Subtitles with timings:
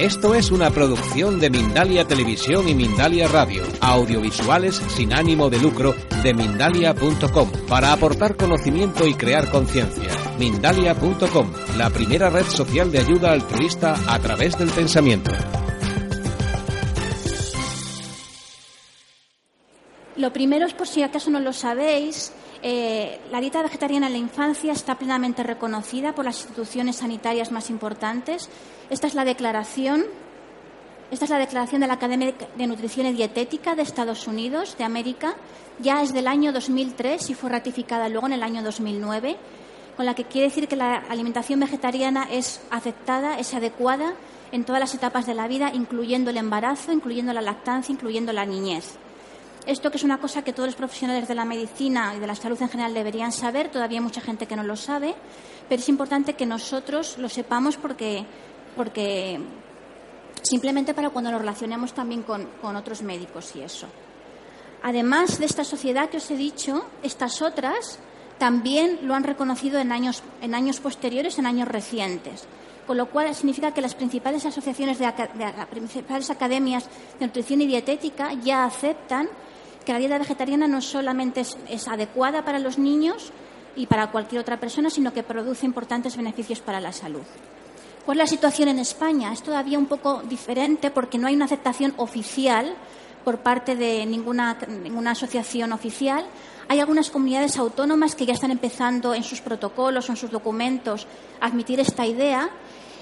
[0.00, 5.94] Esto es una producción de Mindalia Televisión y Mindalia Radio, audiovisuales sin ánimo de lucro
[6.22, 10.08] de mindalia.com, para aportar conocimiento y crear conciencia.
[10.38, 15.32] Mindalia.com, la primera red social de ayuda altruista a través del pensamiento.
[20.16, 22.32] Lo primero es, por si acaso no lo sabéis,
[22.62, 27.70] eh, la dieta vegetariana en la infancia está plenamente reconocida por las instituciones sanitarias más
[27.70, 28.50] importantes.
[28.90, 30.04] Esta es la declaración.
[31.10, 34.84] Esta es la declaración de la Academia de Nutrición y Dietética de Estados Unidos, de
[34.84, 35.34] América.
[35.80, 39.36] Ya es del año 2003 y fue ratificada luego en el año 2009,
[39.96, 44.14] con la que quiere decir que la alimentación vegetariana es aceptada, es adecuada
[44.52, 48.44] en todas las etapas de la vida, incluyendo el embarazo, incluyendo la lactancia, incluyendo la
[48.44, 48.98] niñez.
[49.66, 52.34] Esto que es una cosa que todos los profesionales de la medicina y de la
[52.34, 55.14] salud en general deberían saber, todavía hay mucha gente que no lo sabe,
[55.68, 58.24] pero es importante que nosotros lo sepamos porque,
[58.74, 59.38] porque
[60.42, 63.86] simplemente para cuando nos relacionemos también con, con otros médicos y eso.
[64.82, 67.98] Además de esta sociedad que os he dicho, estas otras
[68.38, 72.46] también lo han reconocido en años, en años posteriores, en años recientes
[72.90, 76.88] con lo cual significa que las principales asociaciones de, las principales academias
[77.20, 79.28] de nutrición y dietética ya aceptan
[79.84, 83.32] que la dieta vegetariana no solamente es, adecuada para los niños
[83.76, 87.22] y para cualquier otra persona, sino que produce importantes beneficios para la salud.
[88.04, 89.32] ¿Cuál es la situación en España?
[89.32, 92.74] Es todavía un poco diferente porque no hay una aceptación oficial
[93.24, 96.24] por parte de ninguna, ninguna asociación oficial.
[96.68, 101.06] Hay algunas comunidades autónomas que ya están empezando en sus protocolos en sus documentos
[101.40, 102.50] a admitir esta idea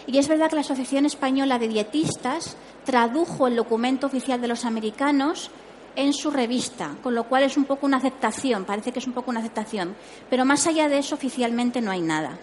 [0.08, 2.56] y es verdad que la Asociación Española de Dietistas
[2.86, 5.50] tradujo el documento oficial de los americanos
[5.98, 9.12] en su revista, con lo cual es un poco una aceptación, parece que es un
[9.12, 9.96] poco una aceptación.
[10.30, 12.38] Pero más allá de eso, oficialmente no hay nada.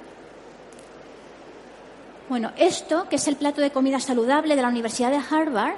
[2.27, 5.75] Bueno, esto, que es el plato de comida saludable de la Universidad de Harvard,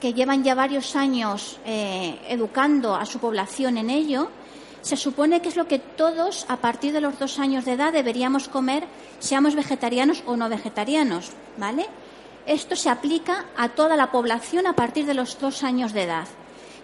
[0.00, 4.28] que llevan ya varios años eh, educando a su población en ello,
[4.80, 7.92] se supone que es lo que todos, a partir de los dos años de edad,
[7.92, 8.84] deberíamos comer,
[9.20, 11.86] seamos vegetarianos o no vegetarianos, ¿vale?
[12.46, 16.26] Esto se aplica a toda la población a partir de los dos años de edad.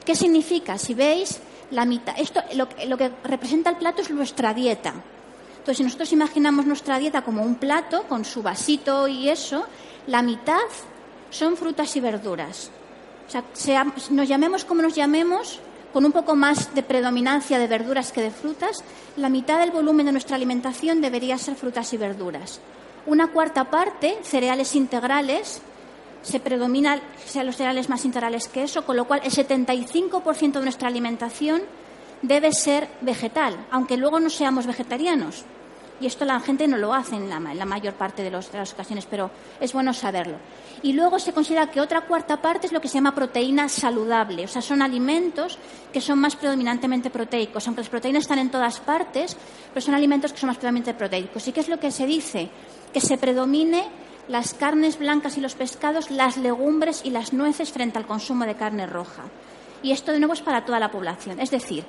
[0.08, 0.78] ¿Qué significa?
[0.78, 1.38] Si veis,
[1.70, 4.94] la mitad, esto lo, que representa el plato es nuestra dieta.
[5.50, 9.66] Entonces, si nosotros imaginamos nuestra dieta como un plato con su vasito y eso,
[10.06, 10.64] la mitad
[11.28, 12.70] son frutas y verduras.
[13.26, 15.60] O sea, nos llamemos como nos llamemos,
[15.92, 18.82] con un poco más de predominancia de verduras que de frutas,
[19.19, 22.60] la mitad del volumen de nuestra alimentación debería ser frutas y verduras.
[23.04, 25.60] Una cuarta parte, cereales integrales,
[26.22, 27.00] se predominan
[27.44, 31.62] los cereales más integrales que eso, con lo cual el 75% de nuestra alimentación
[32.22, 35.44] debe ser vegetal, aunque luego no seamos vegetarianos.
[36.00, 39.06] Y esto la gente no lo hace en la, mayor parte de, de, las ocasiones,
[39.06, 40.36] pero es bueno saberlo.
[40.82, 44.44] Y luego se considera que otra cuarta parte es lo que se llama proteína saludable,
[44.44, 45.58] o sea, son alimentos
[45.92, 49.36] que son más predominantemente proteicos, aunque las proteínas están en todas partes,
[49.74, 51.48] pero son alimentos que son más predominantemente proteicos.
[51.48, 52.48] ¿Y qué es lo que se dice?
[52.92, 53.84] Que se predomine
[54.28, 58.54] las carnes blancas y los pescados, las legumbres y las nueces frente al consumo de
[58.54, 59.24] carne roja.
[59.82, 61.40] Y esto de nuevo es para toda la población.
[61.40, 61.84] Es decir,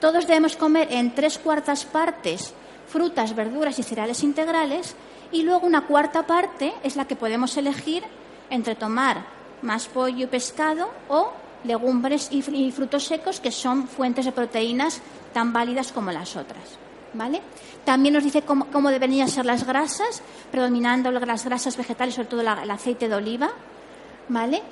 [0.00, 2.54] todos debemos comer en tres cuartas partes
[2.88, 4.94] frutas, verduras y cereales integrales
[5.30, 8.04] y luego una cuarta parte es la que podemos elegir
[8.50, 9.24] entre tomar
[9.62, 11.32] más pollo y pescado o
[11.64, 12.42] legumbres y
[12.72, 15.00] frutos secos que son fuentes de proteínas
[15.32, 16.78] tan válidas como las otras.
[17.14, 17.42] ¿Vale?
[17.84, 22.70] También nos dice cómo, deberían ser las grasas, predominando las grasas vegetales, sobre todo el
[22.70, 23.50] aceite de oliva,
[24.28, 24.62] ¿vale?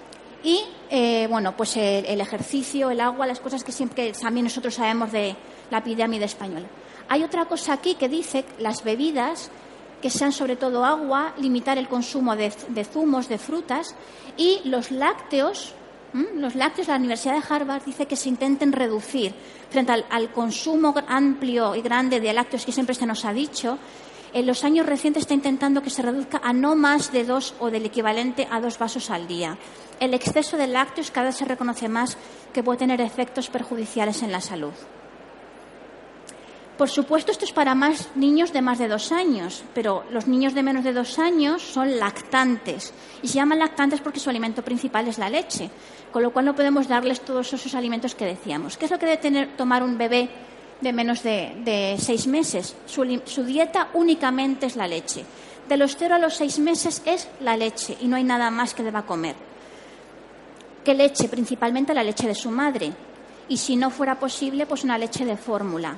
[0.42, 5.12] Y, eh, bueno, pues el, ejercicio, el agua, las cosas que siempre también nosotros sabemos
[5.12, 5.36] de
[5.70, 6.66] la pirámide española.
[7.08, 9.50] Hay otra cosa aquí que dice las bebidas
[10.00, 12.50] que sean sobre todo agua, limitar el consumo de,
[12.84, 13.94] zumos, de frutas
[14.36, 15.74] y los lácteos.
[16.12, 19.32] Los lácteos, la Universidad de Harvard dice que se intenten reducir
[19.70, 23.78] frente al, consumo amplio y grande de lácteos que siempre se nos ha dicho.
[24.32, 27.70] En los años recientes está intentando que se reduzca a no más de dos o
[27.70, 29.56] del equivalente a dos vasos al día.
[29.98, 32.16] El exceso de lácteos cada vez se reconoce más
[32.52, 34.72] que puede tener efectos perjudiciales en la salud.
[36.80, 40.54] Por supuesto, esto es para más niños de más de dos años, pero los niños
[40.54, 42.94] de menos de dos años son lactantes.
[43.22, 45.68] Y se llaman lactantes porque su alimento principal es la leche,
[46.10, 48.78] con lo cual no podemos darles todos esos alimentos que decíamos.
[48.78, 50.30] ¿Qué es lo que debe tener, tomar un bebé
[50.80, 52.74] de menos de, seis meses?
[52.86, 55.26] Su, su dieta únicamente es la leche.
[55.68, 58.72] De los cero a los seis meses es la leche y no hay nada más
[58.72, 59.36] que deba comer.
[60.82, 61.28] ¿Qué leche?
[61.28, 62.90] Principalmente la leche de su madre.
[63.50, 65.94] Y si no fuera posible, pues una leche de fórmula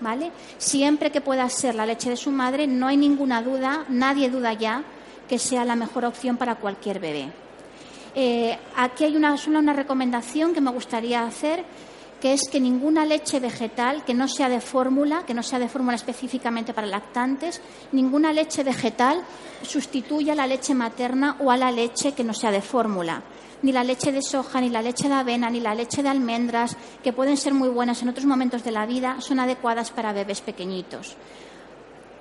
[0.00, 0.32] ¿vale?
[0.58, 4.52] Siempre que pueda ser la leche de su madre, no hay ninguna duda, nadie duda
[4.52, 4.84] ya
[5.28, 7.32] que sea la mejor opción para cualquier bebé.
[8.14, 11.64] Eh, aquí hay una, solo una recomendación que me gustaría hacer,
[12.20, 15.68] que es que ninguna leche vegetal que no sea de fórmula, que no sea de
[15.68, 17.62] fórmula específicamente para lactantes,
[17.92, 19.22] ninguna leche vegetal
[19.62, 23.22] sustituya a la leche materna o a la leche que no sea de fórmula.
[23.62, 26.76] Ni la leche de soja, ni la leche de avena, ni la leche de almendras,
[27.02, 30.40] que pueden ser muy buenas en otros momentos de la vida, son adecuadas para bebés
[30.40, 31.16] pequeñitos.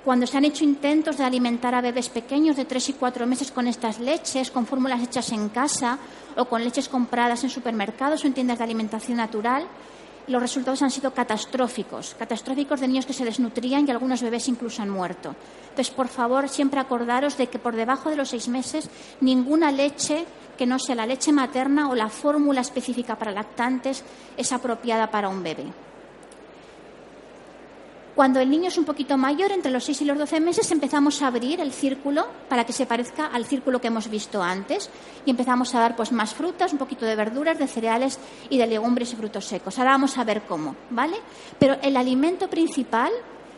[0.04, 3.52] Cuando se han hecho intentos de alimentar a bebés pequeños de tres y cuatro meses
[3.52, 6.00] con estas leches, con fórmulas hechas en casa
[6.38, 9.68] o con leches compradas en supermercados o en tiendas de alimentación natural,
[10.30, 14.82] los resultados han sido catastróficos, catastróficos de niños que se desnutrían y algunos bebés incluso
[14.82, 15.36] han muerto.
[15.70, 18.90] Entonces, por favor, siempre acordaros de que por debajo de los seis meses
[19.22, 20.26] ninguna leche
[20.58, 24.04] que no sea la leche materna o la fórmula específica para lactantes
[24.38, 25.89] es apropiada para un bebé.
[28.20, 31.22] Cuando el niño es un poquito mayor, entre los 6 y los 12 meses, empezamos
[31.22, 34.90] a abrir el círculo para que se parezca al círculo que hemos visto antes
[35.26, 38.20] y empezamos a dar pues más frutas, un poquito de verduras, de cereales
[38.50, 39.80] y de legumbres y frutos secos.
[39.80, 41.16] Ahora vamos a ver cómo, ¿vale?
[41.60, 43.14] Pero el alimento principal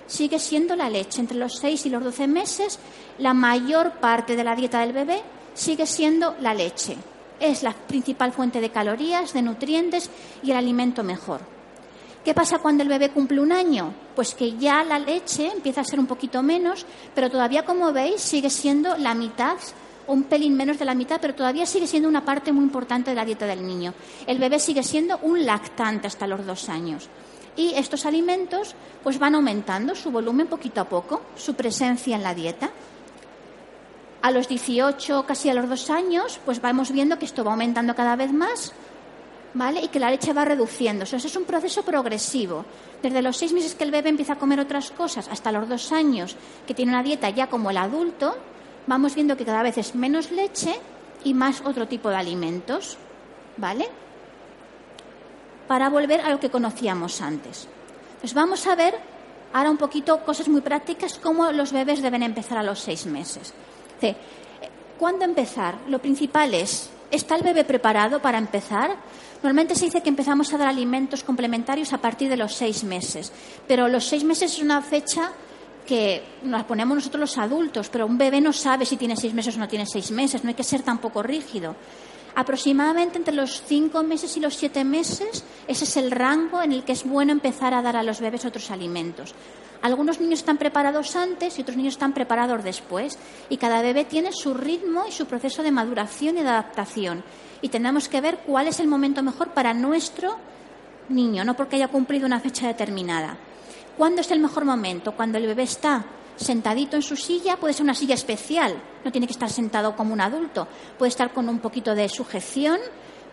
[0.05, 1.21] sigue siendo la leche.
[1.21, 2.77] Entre los 6 y los 12 meses,
[3.17, 5.23] la mayor parte de la dieta del bebé
[5.55, 6.97] sigue siendo la leche.
[7.39, 10.11] Es la principal fuente de calorías, de nutrientes
[10.43, 11.60] y el alimento mejor.
[12.23, 13.93] ¿Qué pasa cuando el bebé cumple un año?
[14.15, 16.85] Pues que ya la leche empieza a ser un poquito menos,
[17.15, 19.57] pero todavía, como veis, sigue siendo la mitad
[20.07, 23.15] un pelín menos de la mitad, pero todavía sigue siendo una parte muy importante de
[23.15, 23.93] la dieta del niño.
[24.27, 27.07] El bebé sigue siendo un lactante hasta los dos años.
[27.55, 32.33] Y estos alimentos pues van aumentando su volumen poquito a poco, su presencia en la
[32.33, 32.69] dieta.
[34.21, 37.95] A los 18, casi a los dos años, pues vamos viendo que esto va aumentando
[37.95, 38.73] cada vez más
[39.53, 39.81] ¿vale?
[39.81, 41.17] Y que la leche va reduciéndose.
[41.17, 42.65] Eso es un proceso progresivo.
[43.01, 45.91] Desde los seis meses que el bebé empieza a comer otras cosas hasta los dos
[45.91, 46.35] años
[46.67, 48.35] que tiene una dieta ya como el adulto,
[48.87, 50.75] vamos viendo que cada vez es menos leche
[51.23, 52.97] y más otro tipo de alimentos,
[53.57, 53.87] ¿vale?
[55.67, 57.67] Para volver a lo que conocíamos antes.
[58.19, 58.95] Pues vamos a ver
[59.53, 63.53] ahora un poquito cosas muy prácticas, cómo los bebés deben empezar a los seis meses.
[64.97, 65.75] ¿Cuándo empezar?
[65.87, 68.95] Lo principal es, ¿está el bebé preparado para empezar?
[69.43, 73.31] Normalmente se dice que empezamos a dar alimentos complementarios a partir de los seis meses,
[73.67, 75.31] pero los seis meses es una fecha
[75.85, 79.57] que nos ponemos nosotros los adultos, pero un bebé no sabe si tiene seis meses
[79.57, 81.75] o no tiene seis meses, no hay que ser tampoco rígido.
[82.35, 86.83] Aproximadamente entre los cinco meses y los siete meses, ese es el rango en el
[86.83, 89.33] que es bueno empezar a dar a los bebés otros alimentos.
[89.81, 93.17] Algunos niños están preparados antes y otros niños están preparados después,
[93.49, 97.23] y cada bebé tiene su ritmo y su proceso de maduración y de adaptación
[97.61, 100.35] y tenemos que ver cuál es el momento mejor para nuestro
[101.09, 103.37] niño, no porque haya cumplido una fecha determinada.
[103.97, 105.15] ¿Cuándo es el mejor momento?
[105.15, 106.05] Cuando el bebé está
[106.35, 110.13] sentadito en su silla, puede ser una silla especial, no tiene que estar sentado como
[110.13, 110.67] un adulto,
[110.97, 112.79] puede estar con un poquito de sujeción,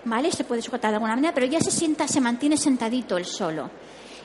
[0.05, 0.31] ¿vale?
[0.31, 3.71] Se puede sujetar de alguna manera, pero ya se sienta, se mantiene sentadito él solo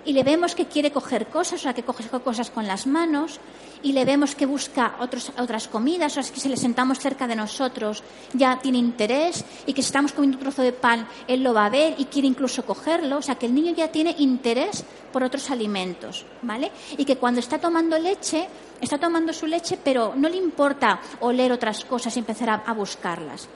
[0.05, 3.39] y le vemos que quiere coger cosas, o sea, que coge cosas con las manos,
[3.83, 7.35] y le vemos que busca otras comidas, o sea, que si le sentamos cerca de
[7.35, 8.01] nosotros
[8.33, 11.65] ya tiene interés, y que si estamos comiendo un trozo de pan, él lo va
[11.65, 15.23] a ver y quiere incluso cogerlo, o sea, que el niño ya tiene interés por
[15.23, 16.71] otros alimentos, ¿vale?
[16.97, 18.47] Y que cuando está tomando leche,
[18.81, 23.47] está tomando su leche, pero no le importa oler otras cosas y empezar a, buscarlas.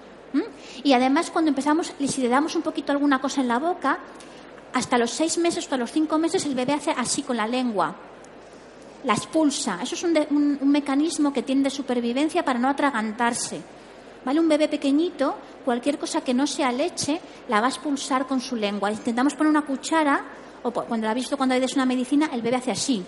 [0.83, 3.97] Y además, cuando empezamos, si le damos un poquito alguna cosa en la boca,
[4.78, 7.96] hasta los seis meses, hasta los cinco meses, el bebé hace así con la lengua.
[9.04, 9.80] La expulsa.
[9.81, 13.60] Eso es un, mecanismo que tiene de supervivencia para no atragantarse.
[14.24, 14.40] ¿Vale?
[14.40, 18.56] Un bebé pequeñito, cualquier cosa que no sea leche, la va a expulsar con su
[18.56, 18.92] lengua.
[18.92, 20.26] Intentamos poner una cuchara,
[20.64, 23.04] o cuando la ha visto cuando hay una medicina, el bebé hace así.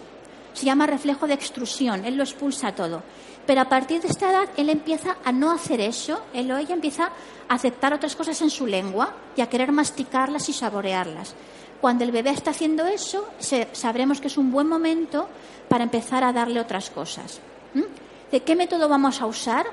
[0.54, 3.04] Se llama reflejo de extrusión, él lo expulsa todo.
[3.46, 6.74] Pero a partir de esta edad, él empieza a no hacer eso, él o ella
[6.74, 7.12] empieza
[7.48, 11.36] a aceptar otras cosas en su lengua y a querer masticarlas y saborearlas.
[11.81, 13.27] Cuando el bebé está haciendo eso,
[13.71, 15.29] sabremos que es un buen momento
[15.69, 17.39] para empezar a darle otras cosas.
[18.31, 19.65] ¿De qué método vamos a usar?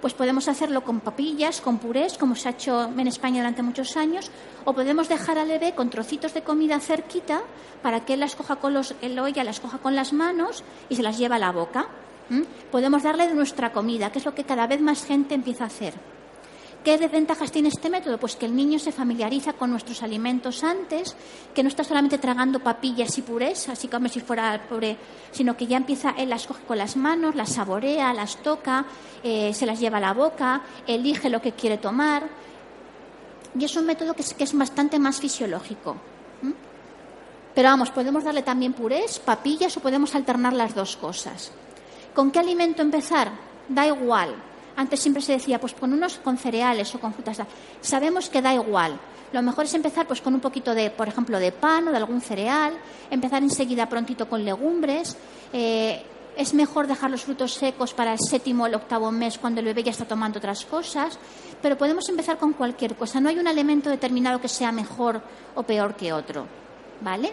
[0.00, 3.96] Pues podemos hacerlo con papillas, con purés, como se ha hecho en España durante muchos
[3.96, 4.30] años,
[4.66, 7.40] o podemos dejar al bebé con trocitos de comida cerquita
[7.82, 10.62] para que él las coja con los, él o ella las coja con las manos
[10.90, 11.88] y se las lleva a la boca.
[12.70, 15.68] Podemos darle de nuestra comida, que es lo que cada vez más gente empieza a
[15.68, 15.94] hacer.
[16.84, 18.18] ¿Qué desventajas tiene este método?
[18.18, 21.16] Pues que el niño se familiariza con nuestros alimentos antes,
[21.54, 24.98] que no está solamente tragando papillas y purés, así como si fuera puré,
[25.30, 28.84] sino que ya empieza, él las coge con las manos, las saborea, las toca,
[29.22, 32.28] eh, se las lleva a la boca, elige lo que quiere tomar.
[33.58, 35.96] Y es un método que es, que es bastante más fisiológico.
[37.54, 41.50] Pero vamos, podemos darle también purés, papillas o podemos alternar las dos cosas.
[42.14, 43.30] ¿Con qué alimento empezar?
[43.70, 44.34] Da igual
[44.76, 47.38] Antes siempre se decía, pues con unos con cereales o con frutas.
[47.80, 48.98] Sabemos que da igual.
[49.32, 51.96] Lo mejor es empezar pues con un poquito de, por ejemplo, de pan o de
[51.96, 52.74] algún cereal,
[53.10, 55.16] empezar enseguida prontito con legumbres.
[55.52, 56.02] Eh,
[56.36, 59.66] es mejor dejar los frutos secos para el séptimo o el octavo mes cuando el
[59.66, 61.18] bebé ya está tomando otras cosas,
[61.62, 63.20] pero podemos empezar con cualquier cosa.
[63.20, 65.22] No hay un alimento determinado que sea mejor
[65.54, 66.46] o peor que otro.
[67.00, 67.32] ¿Vale?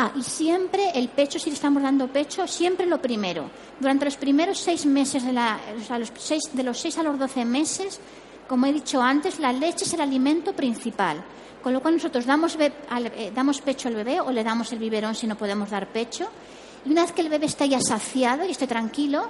[0.00, 3.50] Ah, y siempre el pecho, si le estamos dando pecho, siempre lo primero.
[3.80, 5.58] Durante los primeros seis meses, de, la,
[5.98, 7.98] los seis, de los seis a los doce meses,
[8.46, 11.24] como he dicho antes, la leche es el alimento principal.
[11.60, 15.16] Con lo cual nosotros damos, eh, damos pecho al bebé o le damos el biberón
[15.16, 16.28] si no podemos dar pecho.
[16.86, 19.28] Y una vez que el bebé esté ya saciado y esté tranquilo,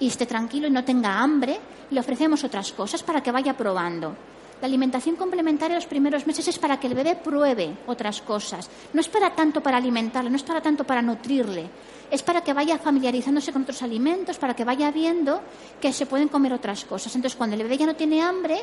[0.00, 4.16] y esté tranquilo y no tenga hambre, le ofrecemos otras cosas para que vaya probando.
[4.60, 8.70] La alimentación complementaria los primeros meses es para que el bebé pruebe otras cosas.
[8.94, 11.68] No es para tanto para alimentarle, no es para tanto para nutrirle.
[12.10, 15.42] Es para que vaya familiarizándose con otros alimentos, para que vaya viendo
[15.80, 17.14] que se pueden comer otras cosas.
[17.14, 18.60] Entonces, cuando el bebé ya no tiene hambre,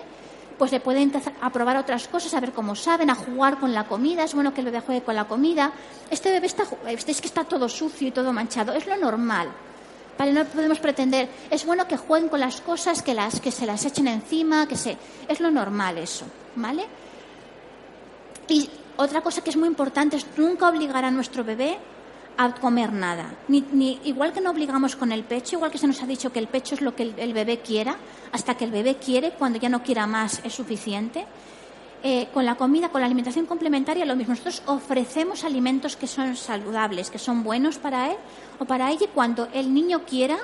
[0.57, 3.73] pues le puede empezar a probar otras cosas, a ver cómo saben, a jugar con
[3.73, 4.23] la comida.
[4.23, 5.71] Es bueno que el bebé juegue con la comida.
[6.09, 8.73] Este bebé está, es que está todo sucio y todo manchado.
[8.73, 9.49] Es lo normal.
[10.17, 13.65] Vale, no podemos pretender, es bueno que jueguen con las cosas, que, las, que se
[13.65, 16.85] las echen encima, que se, es lo normal eso, ¿vale?
[18.47, 21.77] Y otra cosa que es muy importante es nunca obligar a nuestro bebé
[22.37, 23.33] a comer nada.
[23.47, 26.39] Ni, igual que no obligamos con el pecho, igual que se nos ha dicho que
[26.39, 27.97] el pecho es lo que el bebé quiera,
[28.31, 31.25] hasta que el bebé quiere, cuando ya no quiera más es suficiente.
[32.05, 34.33] Eh, con la comida, con la alimentación complementaria, lo mismo.
[34.33, 38.17] Nosotros ofrecemos alimentos que son saludables, que son buenos para él
[38.59, 40.37] o para ella, cuando el niño quiera,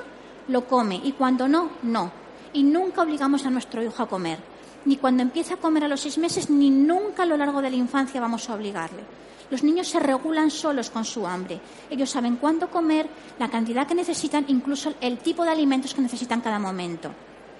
[0.47, 2.13] lo come, y cuando no, no.
[2.53, 4.39] Y nunca obligamos a nuestro hijo a comer.
[4.85, 7.71] Ni cuando empieza a comer a los seis meses, ni nunca a lo largo de
[7.71, 9.03] la infancia vamos a obligarle.
[9.51, 11.59] Los niños se regulan solos con su hambre.
[11.89, 16.39] Ellos saben cuándo comer, la cantidad que necesitan, incluso el tipo de alimentos que necesitan
[16.39, 17.11] cada momento.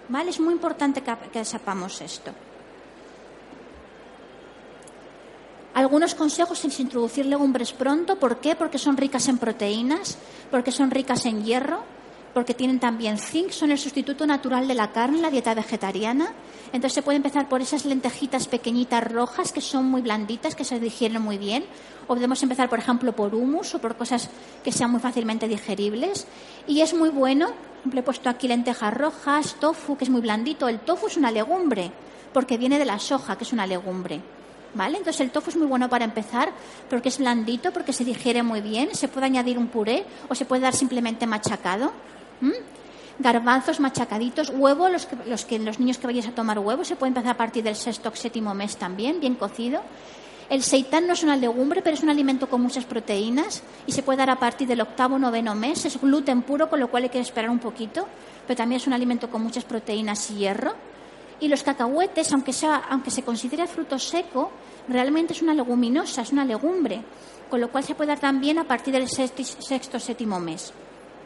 [0.07, 0.29] ¿Vale?
[0.29, 2.31] Es muy importante que, que sepamos esto.
[5.79, 8.17] Algunos consejos es introducir legumbres pronto.
[8.17, 8.53] ¿Por qué?
[8.53, 10.17] Porque son ricas en proteínas,
[10.51, 11.85] porque son ricas en hierro,
[12.33, 16.33] porque tienen también zinc, son el sustituto natural de la carne la dieta vegetariana.
[16.73, 20.81] Entonces se puede empezar por esas lentejitas pequeñitas rojas que son muy blanditas, que se
[20.81, 21.63] digieren muy bien.
[22.03, 24.29] O podemos empezar, por ejemplo, por humus o por cosas
[24.65, 26.27] que sean muy fácilmente digeribles.
[26.67, 27.51] Y es muy bueno,
[27.89, 30.67] he puesto aquí lentejas rojas, tofu, que es muy blandito.
[30.67, 31.89] El tofu es una legumbre,
[32.33, 34.21] porque viene de la soja, que es una legumbre.
[34.73, 36.51] Entonces el tofu es muy bueno para empezar
[36.89, 40.45] porque es blandito, porque se digiere muy bien, se puede añadir un puré o se
[40.45, 41.91] puede dar simplemente machacado.
[43.19, 46.95] Garbanzos machacaditos, huevo, los que, los que los niños que vayáis a tomar huevo se
[46.95, 49.81] puede empezar a partir del sexto o séptimo mes también, bien cocido.
[50.49, 54.01] El seitán no es una legumbre, pero es un alimento con muchas proteínas y se
[54.01, 55.85] puede dar a partir del octavo noveno mes.
[55.85, 58.07] Es gluten puro, con lo cual hay que esperar un poquito,
[58.47, 60.73] pero también es un alimento con muchas proteínas y hierro.
[61.39, 64.51] Y los cacahuetes, aunque, sea, aunque se considere fruto seco,
[64.87, 67.01] realmente es una leguminosa, es una legumbre,
[67.49, 70.73] con lo cual se puede dar también a partir del sexto o séptimo mes.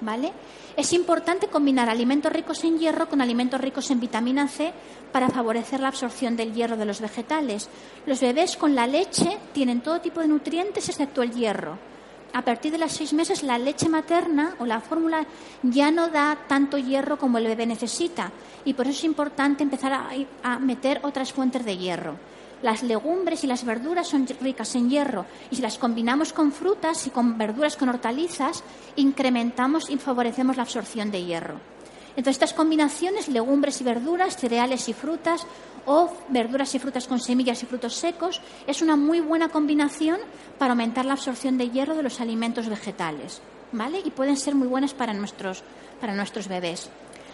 [0.01, 0.33] ¿Vale?
[0.75, 4.73] Es importante combinar alimentos ricos en hierro con alimentos ricos en vitamina C
[5.11, 7.69] para favorecer la absorción del hierro de los vegetales.
[8.05, 11.92] Los bebés con la leche tienen todo tipo de nutrientes excepto el hierro
[12.33, 15.25] a partir de los seis meses la leche materna o la fórmula
[15.61, 18.31] ya no da tanto hierro como el bebé necesita
[18.65, 22.15] y por eso es importante empezar a, meter otras fuentes de hierro.
[22.61, 27.05] Las legumbres y las verduras son ricas en hierro y si las combinamos con frutas
[27.07, 28.63] y con verduras con hortalizas,
[28.95, 31.72] incrementamos y favorecemos la absorción de hierro.
[32.15, 35.45] Entonces, estas combinaciones, legumbres y verduras, cereales y frutas,
[35.85, 40.19] o verduras y frutas con semillas y frutos secos es una muy buena combinación
[40.57, 43.41] para aumentar la absorción de hierro de los alimentos vegetales,
[43.71, 44.01] ¿vale?
[44.03, 45.63] Y pueden ser muy buenas para nuestros,
[45.99, 46.89] para nuestros bebés.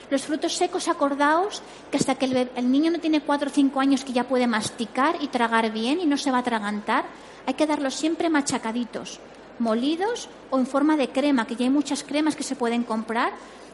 [0.09, 3.79] Los frutos secos, acordaos que hasta que el, el, niño no tiene cuatro o cinco
[3.79, 7.05] años que ya puede masticar y tragar bien y no se va a atragantar,
[7.45, 9.19] hay que darlos siempre machacaditos,
[9.59, 13.33] molidos o en forma de crema, que ya hay muchas cremas que se pueden comprar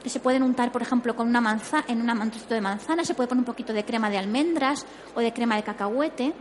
[0.09, 3.27] se pueden untar, por ejemplo, con una manzana, en un trocito de manzana, se puede
[3.27, 4.85] poner un poquito de crema de almendras
[5.15, 6.33] o de crema de cacahuete,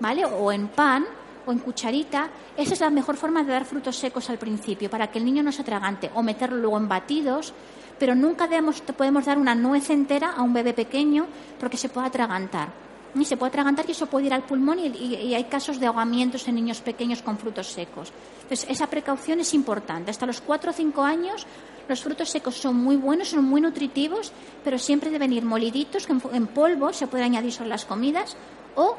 [0.00, 0.24] ¿vale?
[0.24, 1.06] O en pan
[1.46, 2.28] o en cucharita.
[2.56, 5.42] Esa es la mejor forma de dar frutos secos al principio, para que el niño
[5.42, 7.52] no se atragante, o meterlo luego en batidos,
[7.98, 11.26] pero nunca debemos, podemos dar una nuez entera a un bebé pequeño
[11.58, 12.68] porque se puede atragantar.
[13.14, 15.86] Y se puede atragantar y eso puede ir al pulmón y, y, hay casos de
[15.86, 18.12] ahogamientos en niños pequeños con frutos secos.
[18.42, 20.10] Entonces, esa precaución es importante.
[20.10, 21.46] Hasta los cuatro o cinco años
[21.88, 26.46] los frutos secos son muy buenos, son muy nutritivos, pero siempre deben ir moliditos, en,
[26.48, 28.36] polvo, se puede añadir sobre las comidas,
[28.74, 28.96] o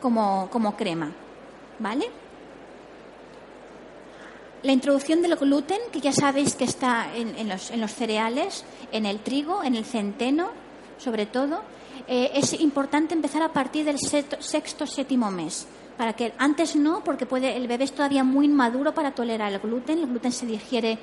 [0.00, 1.12] como, crema.
[1.78, 2.10] ¿Vale?
[4.62, 9.62] La introducción del gluten, que ya sabéis que está en, los, cereales, en el trigo,
[9.64, 10.50] en el centeno,
[10.98, 11.62] sobre todo,
[12.06, 15.66] eh, es importante empezar a partir del sexto, séptimo mes.
[15.96, 19.60] Para que antes no, porque puede, el bebé es todavía muy inmaduro para tolerar el
[19.60, 20.00] gluten.
[20.00, 20.98] El gluten se digiere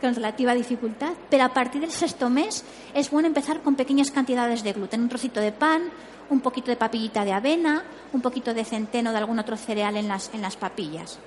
[0.00, 1.14] con relativa dificultad.
[1.28, 5.02] Pero a partir del sexto mes es bueno empezar con pequeñas cantidades de gluten.
[5.02, 5.90] Un trocito de pan,
[6.30, 10.08] un poquito de papillita de avena, un poquito de centeno de algún otro cereal en
[10.08, 11.18] las, en las papillas.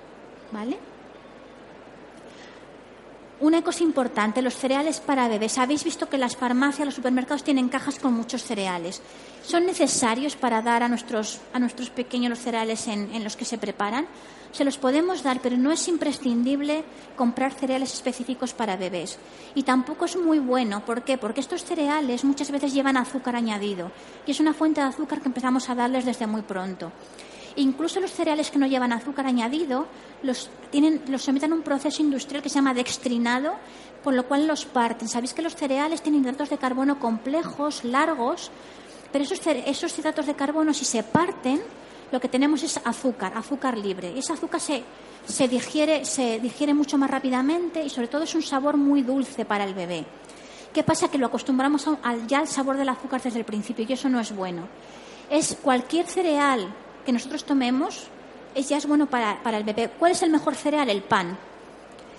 [0.51, 0.77] ¿Vale?
[3.41, 5.57] Una cosa importante, los cereales para bebés.
[5.57, 9.01] Habéis visto que las farmacias, los supermercados tienen cajas con muchos cereales.
[9.43, 13.45] ¿Son necesarios para dar a nuestros, a nuestros pequeños los cereales en, en los que
[13.45, 14.07] se preparan?
[14.51, 16.83] Se los podemos dar, pero no es imprescindible
[17.15, 19.17] comprar cereales específicos para bebés.
[19.55, 20.83] Y tampoco es muy bueno.
[20.83, 21.17] ¿Por qué?
[21.17, 23.89] Porque estos cereales muchas veces llevan azúcar añadido.
[24.25, 26.91] Y es una fuente de azúcar que empezamos a darles desde muy pronto.
[27.59, 29.85] Incluso los cereales que no llevan azúcar añadido
[30.23, 33.55] los, tienen, los someten a un proceso industrial que se llama dextrinado,
[34.01, 35.09] por lo cual los parten.
[35.09, 38.49] Sabéis que los cereales tienen hidratos de carbono complejos, largos,
[39.11, 41.61] pero esos, esos hidratos de carbono, si se parten,
[42.13, 44.13] lo que tenemos es azúcar, azúcar libre.
[44.15, 44.81] Y ese azúcar se,
[45.27, 49.43] se, digiere, se digiere mucho más rápidamente y sobre todo es un sabor muy dulce
[49.43, 50.05] para el bebé.
[50.73, 51.11] ¿Qué pasa?
[51.11, 51.85] Que lo acostumbramos
[52.25, 54.69] ya al sabor del azúcar desde el principio y eso no es bueno.
[55.29, 56.73] Es cualquier cereal
[57.09, 58.05] que nosotros tomemos
[58.53, 59.89] es, ya es bueno para, para, el bebé.
[59.97, 60.91] ¿Cuál es el mejor cereal?
[60.91, 61.35] El pan.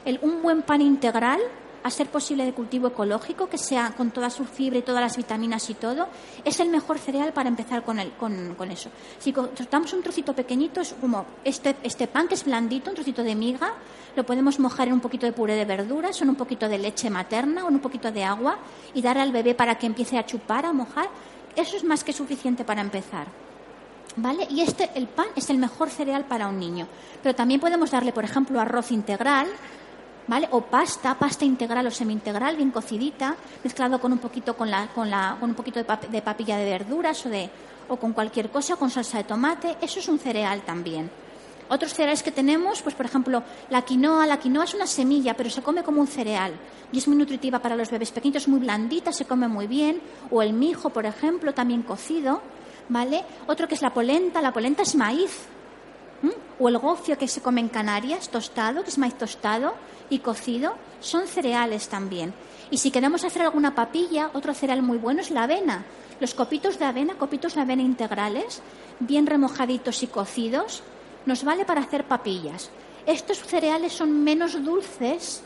[0.05, 1.39] El, un buen pan integral,
[1.85, 5.17] a ser posible de cultivo ecológico, que sea con toda su fibra y todas las
[5.17, 6.09] vitaminas y todo,
[6.45, 8.91] es el mejor cereal para empezar con, el, con, con eso.
[9.21, 13.23] Si cortamos un trocito pequeñito, es como este, este pan que es blandito, un trocito
[13.23, 13.75] de miga,
[14.17, 17.11] lo podemos mojar en un poquito de puré de verduras, en un poquito de leche
[17.11, 18.59] materna, o en un poquito de agua,
[18.93, 21.09] y dar al bebé para que empiece a chupar, a mojar.
[21.55, 23.29] Eso es más que suficiente para empezar.
[24.17, 24.47] ¿Vale?
[24.51, 26.87] Y este, el pan es el mejor cereal para un niño.
[27.23, 29.47] Pero también podemos darle, por ejemplo, arroz integral,
[30.27, 30.49] ¿vale?
[30.51, 35.11] O pasta, pasta integral o semi-integral, bien cocidita, mezclado con un poquito, con la, con
[35.11, 37.51] la, con un poquito de, papilla de verduras o, de,
[37.89, 39.77] o con cualquier cosa, con salsa de tomate.
[39.81, 41.11] Eso es un cereal también.
[41.69, 44.27] Otros cereales que tenemos, pues por ejemplo, la quinoa.
[44.27, 46.53] La quinoa es una semilla, pero se come como un cereal
[46.93, 50.01] y es muy nutritiva para los bebés pequeños, muy blandita, se come muy bien.
[50.31, 52.43] O el mijo, por ejemplo, también cocido.
[52.91, 53.25] ¿Vale?
[53.47, 55.47] Otro que es la polenta, la polenta es maíz.
[56.59, 59.73] O el gofio que se come en Canarias, tostado, que es maíz tostado
[60.11, 62.35] y cocido, son cereales también.
[62.71, 65.85] Y si queremos hacer alguna papilla, otro cereal muy bueno es la avena.
[66.21, 68.61] Los copitos de avena, copitos de avena integrales,
[68.99, 70.83] bien remojaditos y cocidos,
[71.25, 72.71] nos vale para hacer papillas.
[73.07, 75.43] Estos cereales son menos dulces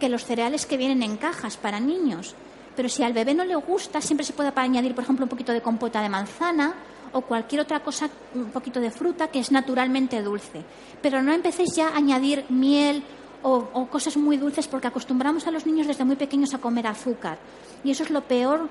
[0.00, 2.34] que los cereales que vienen en cajas para niños
[2.78, 5.50] pero si al bebé no le gusta, siempre se puede añadir, por ejemplo, un poquito
[5.50, 6.76] de compota de manzana
[7.12, 10.62] o cualquier otra cosa, un poquito de fruta que es naturalmente dulce.
[11.02, 13.02] Pero no empecéis ya a añadir miel
[13.42, 17.40] o, cosas muy dulces porque acostumbramos a los niños desde muy pequeños a comer azúcar
[17.82, 18.68] y eso es lo peor,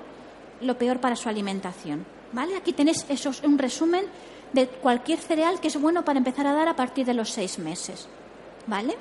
[0.62, 2.06] lo peor para su alimentación.
[2.32, 2.56] ¿Vale?
[2.56, 4.06] Aquí tenéis eso, un resumen
[4.54, 7.58] de cualquier cereal que es bueno para empezar a dar a partir de los seis
[7.58, 8.08] meses.
[8.66, 8.96] ¿Vale?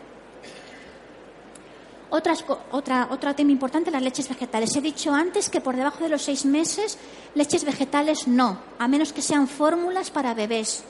[2.10, 4.74] Otra, otro tema importante, las leches vegetales.
[4.76, 6.98] He dicho antes que por debajo de los seis meses,
[7.36, 10.84] leches vegetales no, a menos que sean fórmulas para bebés.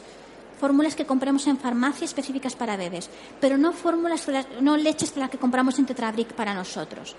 [0.60, 4.28] Fórmulas que compremos en farmacia específicas para bebés, pero no fórmulas,
[4.62, 7.16] no leches las que compramos en Tetrabric para nosotros.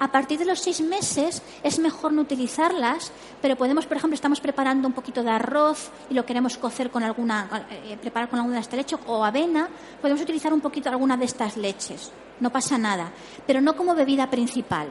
[0.00, 4.40] A partir de los seis meses es mejor no utilizarlas, pero podemos, por ejemplo, estamos
[4.40, 8.56] preparando un poquito de arroz y lo queremos cocer con alguna, eh, preparar con alguna
[8.56, 9.68] de esta leche o avena,
[10.00, 13.12] podemos utilizar un poquito alguna de estas leches no pasa nada,
[13.46, 14.88] pero no como bebida principal.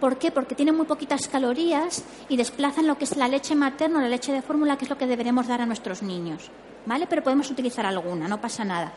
[0.00, 0.30] ¿Por qué?
[0.30, 4.08] Porque tiene muy poquitas calorías y desplazan lo que es la leche materna o la
[4.08, 6.50] leche de fórmula, que es lo que deberemos dar a nuestros niños.
[6.86, 7.06] ¿Vale?
[7.06, 8.92] Pero podemos utilizar alguna, no pasa nada.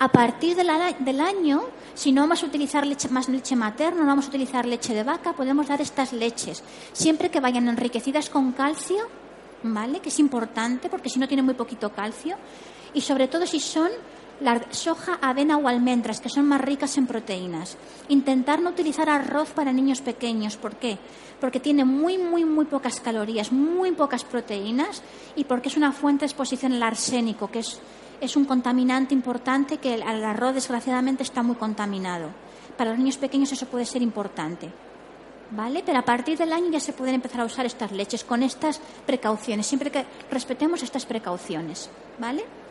[0.00, 1.62] A partir del año,
[1.94, 5.04] si no vamos a utilizar leche, más leche materna, no vamos a utilizar leche de
[5.04, 9.06] vaca, podemos dar estas leches, siempre que vayan enriquecidas con calcio,
[9.62, 10.00] ¿vale?
[10.00, 12.36] Que es importante, porque si no tiene muy poquito calcio,
[12.94, 13.90] y sobre todo si son
[14.42, 17.76] la soja, avena o almendras, que son más ricas en proteínas.
[18.08, 20.56] Intentar no utilizar arroz para niños pequeños.
[20.56, 20.98] ¿Por qué?
[21.40, 25.02] Porque tiene muy, muy, muy pocas calorías, muy pocas proteínas
[25.36, 27.80] y porque es una fuente de exposición al arsénico, que es,
[28.20, 32.30] es un contaminante importante que el, el arroz, desgraciadamente, está muy contaminado.
[32.76, 34.70] Para los niños pequeños eso puede ser importante.
[35.50, 35.82] ¿Vale?
[35.84, 38.80] Pero a partir del año ya se pueden empezar a usar estas leches con estas
[39.04, 41.90] precauciones, siempre que respetemos estas precauciones.
[42.18, 42.61] ¿Vale?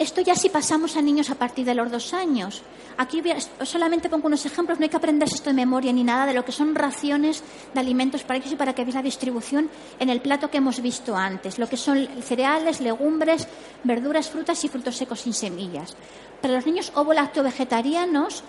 [0.00, 2.62] Esto ya si pasamos a niños a partir de los dos años.
[2.96, 3.22] Aquí
[3.64, 6.42] solamente pongo unos ejemplos, no hay que aprenderse esto de memoria ni nada de lo
[6.42, 10.22] que son raciones de alimentos para ellos y para que veáis la distribución en el
[10.22, 13.46] plato que hemos visto antes, lo que son cereales, legumbres,
[13.84, 15.94] verduras, frutas y frutos secos sin semillas.
[16.40, 18.42] Para los niños ovo-lacto-vegetarianos,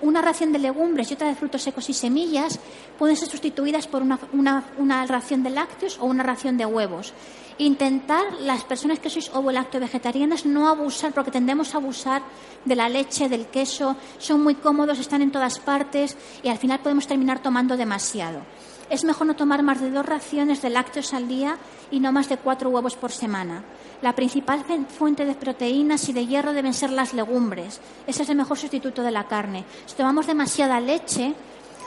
[0.00, 2.58] una ración de legumbres y otra de frutos secos y semillas
[2.98, 7.12] pueden ser sustituidas por una, una ración de lácteos o una ración de huevos
[7.58, 12.22] intentar las personas que sois ovo-lacto vegetarianas no abusar, porque tendemos a abusar
[12.64, 16.80] de la leche, del queso, son muy cómodos, están en todas partes y al final
[16.80, 18.42] podemos terminar tomando demasiado.
[18.88, 21.58] Es mejor no tomar más de dos raciones de lácteos al día
[21.90, 23.64] y no más de cuatro huevos por semana.
[24.00, 27.80] La principal fuente de proteínas y de hierro deben ser las legumbres.
[28.06, 29.64] Ese es el mejor sustituto de la carne.
[29.86, 31.34] Si tomamos demasiada leche,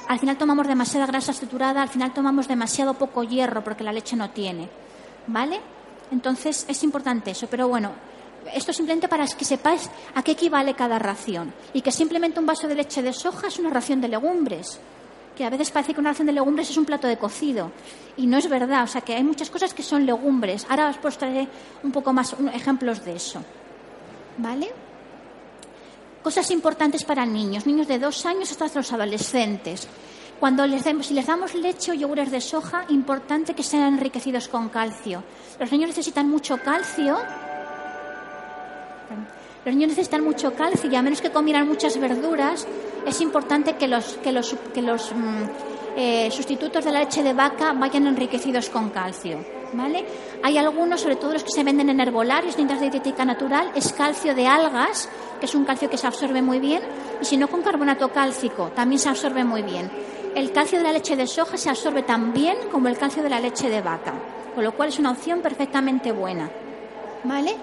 [0.08, 4.16] al final tomamos demasiada grasa saturada, al final tomamos demasiado poco hierro porque la leche
[4.16, 4.68] no tiene.
[5.32, 5.60] ¿Vale?
[6.12, 7.92] Entonces es importante eso, pero bueno,
[8.52, 12.68] esto simplemente para que sepáis a qué equivale cada ración y que simplemente un vaso
[12.68, 14.80] de leche de soja es una ración de legumbres,
[15.38, 17.72] que a veces parece que una ración de legumbres es un plato de cocido
[18.18, 20.66] y no es verdad, o sea que hay muchas cosas que son legumbres.
[20.68, 21.48] Ahora os mostraré
[21.84, 23.44] un poco más ejemplos de eso.
[24.40, 24.72] ¿Vale?
[26.24, 29.88] Cosas importantes para niños, niños de dos años hasta los adolescentes.
[30.40, 34.70] Cuando les si les damos leche o yogures de soja, importante que sean enriquecidos con
[34.70, 35.22] calcio.
[35.60, 37.18] Los niños necesitan mucho calcio.
[39.66, 42.66] Los niños necesitan mucho calcio y a menos que comieran muchas verduras,
[43.06, 45.44] es importante que los, que los, mm,
[45.98, 49.44] eh, sustitutos de la leche de vaca vayan enriquecidos con calcio.
[49.74, 50.06] ¿Vale?
[50.42, 54.34] Hay algunos, sobre todo los que se venden en herbolarios, de dietética natural, es calcio
[54.34, 56.82] de algas, que es un calcio que se absorbe muy bien,
[57.22, 59.92] y si no con carbonato cálcico, también se absorbe muy bien
[60.36, 63.30] el calcio de la leche de soja se absorbe tan bien como el calcio de
[63.30, 64.14] la leche de vaca,
[64.54, 66.50] con lo cual es una opción perfectamente buena.
[67.24, 67.56] ¿Vale?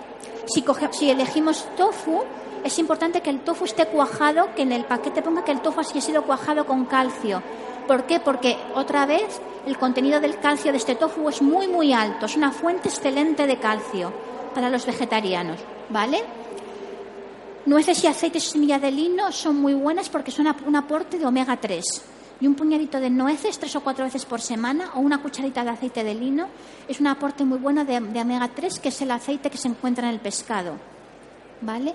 [0.47, 2.23] Si, elegimos tofu,
[2.65, 5.81] es importante que el tofu esté cuajado, que en el paquete ponga que el tofu
[5.81, 7.43] ha sido cuajado con calcio.
[7.87, 8.21] ¿Por qué?
[8.21, 12.37] Porque otra vez el contenido del calcio de este tofu es muy muy alto, es
[12.37, 14.13] una fuente excelente de calcio
[14.55, 16.23] para los vegetarianos, ¿vale?
[17.65, 21.27] Nueces y aceites de semilla de lino son muy buenas porque son un aporte de
[21.27, 25.23] omega 3 y un puñadito de nueces tres o cuatro veces por semana o una
[25.23, 26.49] cucharita de aceite de lino
[26.89, 30.09] es un aporte muy bueno de, omega 3 que es el aceite que se encuentra
[30.09, 30.75] en el pescado.
[31.63, 31.95] ¿Vale?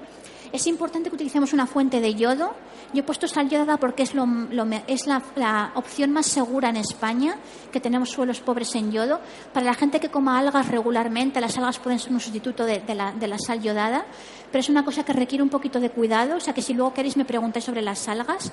[0.51, 2.53] Es importante que utilicemos una fuente de yodo.
[2.93, 7.35] Yo he puesto sal yodada porque es, la, opción más segura en España,
[7.71, 9.21] que tenemos suelos pobres en yodo.
[9.53, 13.13] Para la gente que coma algas regularmente, las algas pueden ser un sustituto de, la,
[13.13, 14.05] de la sal yodada,
[14.51, 16.35] pero es una cosa que requiere un poquito de cuidado.
[16.35, 18.51] O sea que si luego queréis me preguntáis sobre las algas,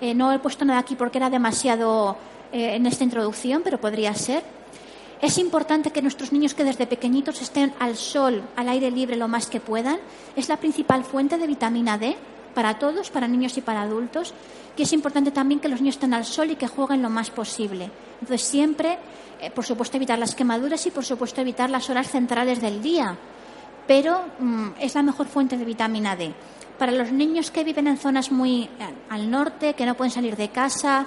[0.00, 2.16] eh, no he puesto nada aquí porque era demasiado
[2.52, 4.59] eh, en esta introducción, pero podría ser.
[5.22, 9.28] Es importante que nuestros niños que desde pequeñitos estén al sol, al aire libre lo
[9.28, 9.98] más que puedan.
[10.34, 12.16] Es la principal fuente de vitamina D
[12.54, 14.32] para todos, para niños y para adultos.
[14.76, 17.30] Y es importante también que los niños estén al sol y que jueguen lo más
[17.30, 17.90] posible.
[18.14, 18.98] Entonces siempre,
[19.42, 23.18] eh, por supuesto, evitar las quemaduras y por supuesto evitar las horas centrales del día.
[23.86, 26.32] Pero mm, es la mejor fuente de vitamina D
[26.78, 28.68] para los niños que viven en zonas muy eh,
[29.10, 31.04] al norte, que no pueden salir de casa,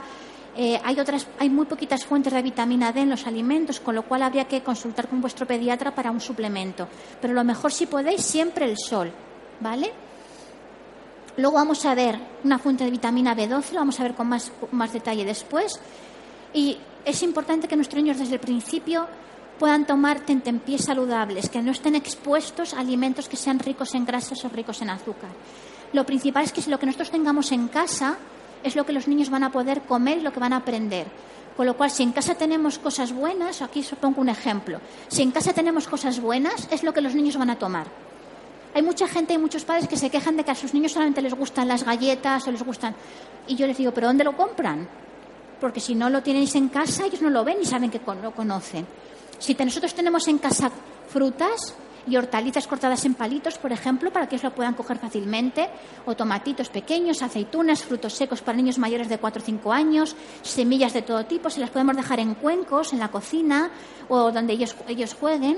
[0.55, 4.03] eh, hay, otras, hay muy poquitas fuentes de vitamina D en los alimentos, con lo
[4.03, 6.87] cual habría que consultar con vuestro pediatra para un suplemento.
[7.21, 9.11] Pero lo mejor, si podéis, siempre el sol,
[9.59, 9.91] ¿vale?
[11.37, 14.51] Luego vamos a ver una fuente de vitamina B12, lo vamos a ver con más,
[14.71, 15.79] más detalle después.
[16.53, 19.07] Y es importante que nuestros niños desde el principio
[19.57, 24.43] puedan tomar tentempiés saludables, que no estén expuestos a alimentos que sean ricos en grasas
[24.45, 25.31] o ricos en azúcar.
[25.93, 28.17] Lo principal es que si lo que nosotros tengamos en casa
[28.63, 31.07] es lo que los niños van a poder comer y lo que van a aprender.
[31.55, 35.21] Con lo cual, si en casa tenemos cosas buenas, aquí os pongo un ejemplo, si
[35.21, 37.87] en casa tenemos cosas buenas, es lo que los niños van a tomar.
[38.73, 41.21] Hay mucha gente y muchos padres que se quejan de que a sus niños solamente
[41.21, 42.95] les gustan las galletas o les gustan.
[43.47, 44.87] Y yo les digo, ¿pero dónde lo compran?
[45.61, 48.31] Porque si no lo tenéis en casa, ellos no lo ven y saben que lo
[48.31, 48.87] conocen.
[49.37, 50.71] Si nosotros tenemos en casa
[51.07, 51.75] frutas
[52.07, 55.69] y hortalizas cortadas en palitos, por ejemplo, para que ellos lo puedan coger fácilmente,
[56.05, 60.93] o tomatitos pequeños, aceitunas, frutos secos para niños mayores de 4 o 5 años, semillas
[60.93, 63.71] de todo tipo, se las podemos dejar en cuencos, en la cocina
[64.09, 65.57] o donde ellos, ellos jueguen,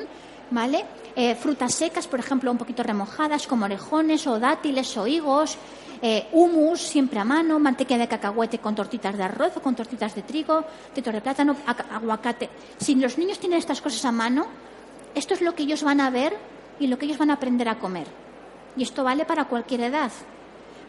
[0.52, 0.86] ¿vale?
[1.16, 5.58] Eh, frutas secas, por ejemplo, un poquito remojadas, como orejones o dátiles o higos,
[6.02, 10.14] eh, humus siempre a mano, mantequilla de cacahuete con tortitas de arroz o con tortitas
[10.14, 12.50] de trigo, tetos de plátano, aguacate.
[12.78, 14.46] Si los niños tienen estas cosas a mano,
[15.16, 16.38] esto es lo que ellos van a ver
[16.80, 18.08] y lo que ellos van a aprender a comer.
[18.78, 20.12] Y esto vale para cualquier edad.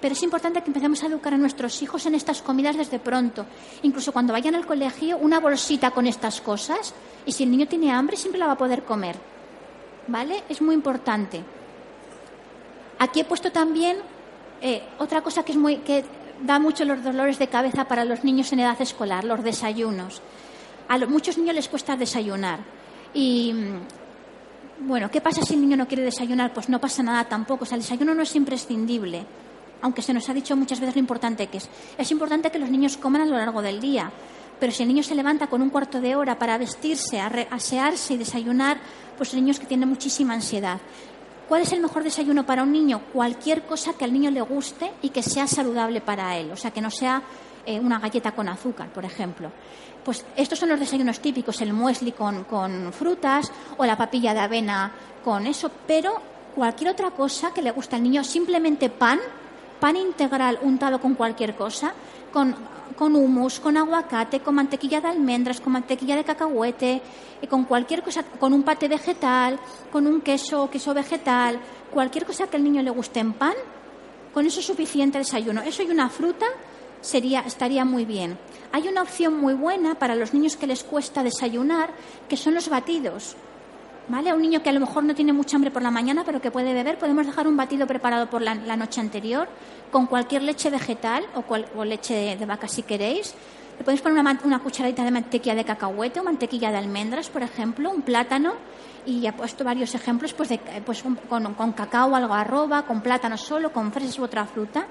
[0.00, 3.46] Pero es importante que empecemos a educar a nuestros hijos en estas comidas desde pronto.
[3.82, 6.92] Incluso cuando vayan al colegio, una bolsita con estas cosas.
[7.24, 9.16] Y si el niño tiene hambre, siempre la va a poder comer.
[10.08, 10.42] ¿Vale?
[10.48, 11.42] Es muy importante.
[12.98, 13.98] Aquí he puesto también
[14.60, 16.04] eh, otra cosa que, es muy, que
[16.42, 20.20] da mucho los dolores de cabeza para los niños en edad escolar, los desayunos.
[20.88, 22.60] A muchos niños les cuesta desayunar.
[23.12, 23.54] Y
[24.80, 26.52] bueno, ¿qué pasa si el niño no quiere desayunar?
[26.52, 27.64] Pues no pasa nada tampoco.
[27.64, 29.24] O sea, el desayuno no es imprescindible,
[29.80, 31.68] aunque se nos ha dicho muchas veces lo importante que es.
[31.96, 34.10] Es importante que los niños coman a lo largo del día.
[34.58, 38.16] Pero si el niño se levanta con un cuarto de hora para vestirse, asearse y
[38.16, 38.78] desayunar,
[39.16, 40.80] pues el niño es que tiene muchísima ansiedad.
[41.48, 43.02] ¿Cuál es el mejor desayuno para un niño?
[43.12, 46.70] Cualquier cosa que al niño le guste y que sea saludable para él, o sea,
[46.72, 47.22] que no sea
[47.66, 49.50] eh, una galleta con azúcar, por ejemplo.
[50.04, 52.44] Pues estos son los desayunos típicos, el muesli con,
[52.92, 54.92] frutas o la papilla de avena
[55.24, 56.14] con eso, pero
[56.54, 59.18] cualquier otra cosa que le guste al niño, simplemente pan,
[59.80, 61.92] pan integral untado con cualquier cosa,
[62.32, 62.54] con
[62.96, 67.02] con humus, con aguacate, con mantequilla de almendras, con mantequilla de cacahuete,
[67.42, 69.58] y con cualquier cosa, con un pate vegetal,
[69.92, 71.60] con un queso, queso vegetal,
[71.92, 73.54] cualquier cosa que al niño le guste en pan,
[74.32, 75.62] con eso es suficiente desayuno.
[75.62, 76.46] Eso y una fruta
[77.06, 78.38] sería, estaría muy bien.
[78.72, 81.90] Hay una opción muy buena para los niños que les cuesta desayunar,
[82.28, 83.36] que son los batidos.
[84.08, 84.30] ¿Vale?
[84.30, 86.40] A un niño que a lo mejor no tiene mucha hambre por la mañana, pero
[86.40, 89.48] que puede beber, podemos dejar un batido preparado por la, noche anterior
[89.90, 93.34] con cualquier leche vegetal o, leche de, vaca si queréis.
[93.78, 97.90] Le podéis poner una, cucharadita de mantequilla de cacahuete o mantequilla de almendras, por ejemplo,
[97.90, 98.54] un plátano.
[99.06, 100.50] Y he puesto varios ejemplos pues,
[100.84, 104.86] pues con, cacao, algarroba, con plátano solo, con fresas u otra fruta.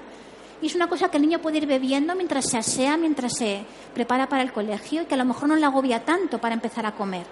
[0.62, 3.64] Y es una cosa que el niño puede ir bebiendo mientras se asea, mientras se
[3.94, 6.86] prepara para el colegio y que a lo mejor no le agobia tanto para empezar
[6.86, 7.26] a comer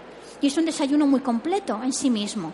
[0.44, 2.52] y es un desayuno muy completo en sí mismo.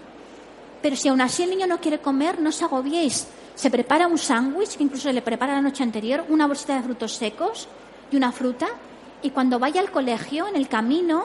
[0.80, 3.26] Pero si aún así el niño no quiere comer, no os agobiéis.
[3.56, 7.14] Se prepara un sándwich, que incluso le prepara la noche anterior, una bolsita de frutos
[7.14, 7.66] secos
[8.12, 8.68] y una fruta,
[9.22, 11.24] y cuando vaya al colegio, en el camino,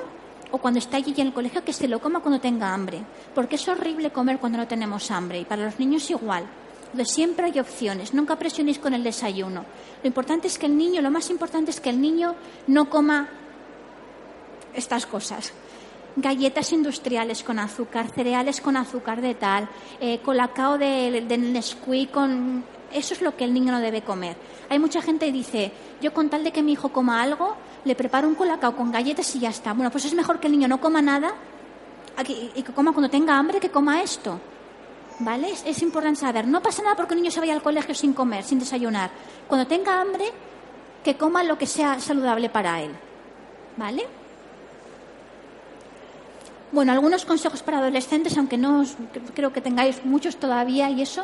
[0.50, 3.02] o cuando está allí en el colegio, que se lo coma cuando tenga hambre.
[3.36, 6.46] Porque es horrible comer cuando no tenemos hambre, y para los niños igual.
[6.96, 9.66] Entonces siempre hay opciones, nunca presionéis con el desayuno.
[10.02, 12.36] Lo importante es que el niño, lo más importante es que el niño
[12.68, 13.28] no coma
[14.74, 15.52] estas cosas
[16.16, 19.68] galletas industriales con azúcar, cereales con azúcar de tal,
[20.00, 22.64] eh, colacao de, de Nesquik con...
[22.94, 24.38] Eso es lo que el niño no debe comer.
[24.70, 27.94] Hay mucha gente que dice, yo con tal de que mi hijo coma algo, le
[27.94, 29.74] preparo un colacao con galletas y ya está.
[29.74, 31.34] Bueno, pues es mejor que el niño no coma nada
[32.56, 34.40] y que coma cuando tenga hambre, que coma esto.
[35.20, 35.54] ¿Vale?
[35.66, 36.48] Es, importante saber.
[36.48, 39.10] No pasa nada porque el niño se vaya al colegio sin comer, sin desayunar.
[39.48, 40.26] Cuando tenga hambre,
[41.04, 42.92] que coma lo que sea saludable para él.
[43.78, 44.06] ¿Vale?
[46.72, 48.84] Bueno, algunos consejos para adolescentes, aunque no
[49.34, 51.24] creo que tengáis muchos todavía y eso,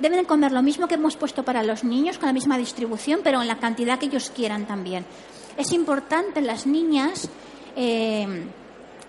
[0.00, 3.40] deben comer lo mismo que hemos puesto para los niños, con la misma distribución, pero
[3.40, 5.04] en la cantidad que ellos quieran también.
[5.56, 7.28] Es importante en las niñas
[7.76, 8.46] eh,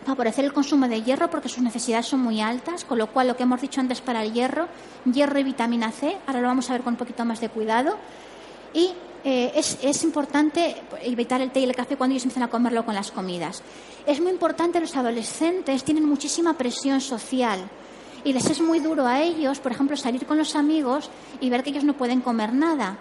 [0.06, 3.36] favorecer el consumo de hierro porque sus necesidades son muy altas, con lo cual lo
[3.36, 4.68] que hemos dicho antes para el hierro,
[5.06, 7.98] hierro y vitamina C, ahora lo vamos a ver con un poquito más de cuidado.
[8.74, 8.92] Y
[9.24, 12.96] eh, es, importante evitar el té y el café cuando ellos empiezan a comerlo con
[12.96, 13.62] las comidas.
[14.06, 17.60] Es muy importante, los adolescentes tienen muchísima presión social
[18.24, 21.10] y les es muy duro a ellos, por ejemplo, salir con los amigos
[21.42, 22.98] y ver que ellos no pueden comer nada.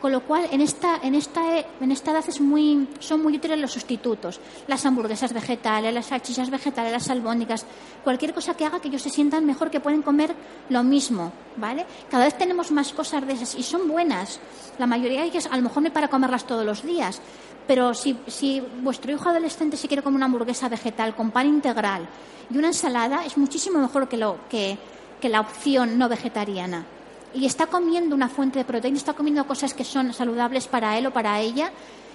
[0.00, 1.42] Con lo cual, en esta, en esta,
[1.80, 4.40] en esta edad es muy, son muy útiles los sustitutos.
[4.68, 7.66] Las hamburguesas vegetales, las salchichas vegetales, las albóndigas,
[8.04, 10.34] cualquier cosa que haga que ellos se sientan mejor, que pueden comer
[10.68, 11.84] lo mismo, ¿vale?
[12.08, 14.38] Cada vez tenemos más cosas de esas y son buenas.
[14.78, 17.20] La mayoría de ellas, a lo mejor no para comerlas todos los días,
[17.66, 22.08] pero si, si vuestro hijo adolescente se quiere comer una hamburguesa vegetal con pan integral
[22.50, 24.78] y una ensalada, es muchísimo mejor que, lo, que,
[25.20, 26.86] que la opción no vegetariana
[27.34, 31.06] y está comiendo una fuente de proteína, está comiendo cosas que son saludables para él
[31.06, 31.70] o para ella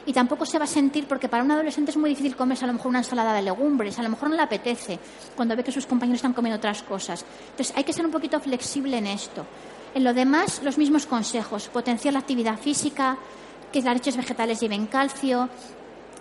[0.05, 2.67] y tampoco se va a sentir, porque para un adolescente es muy difícil comerse a
[2.67, 4.99] lo mejor una ensalada de legumbres, a lo mejor no le apetece
[5.35, 7.25] cuando ve que sus compañeros están comiendo otras cosas.
[7.51, 9.45] Entonces hay que ser un poquito flexible en esto.
[9.93, 13.17] En lo demás, los mismos consejos, potenciar la actividad física,
[13.71, 15.49] que las leches vegetales lleven calcio,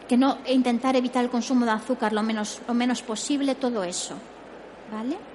[0.08, 4.14] que no intentar evitar el consumo de azúcar lo menos, lo menos posible, todo eso.
[4.92, 5.31] ¿Vale?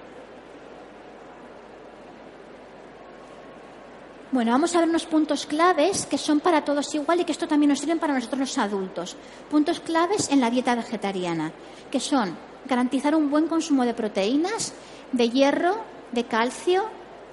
[4.37, 7.47] Bueno, vamos a ver unos puntos claves que son para todos igual y que esto
[7.47, 9.15] también nos sirven para nosotros los adultos.
[9.49, 11.51] Puntos claves en la dieta vegetariana,
[11.89, 14.73] que son garantizar un buen consumo de proteínas,
[15.11, 15.77] de hierro,
[16.11, 16.83] de calcio,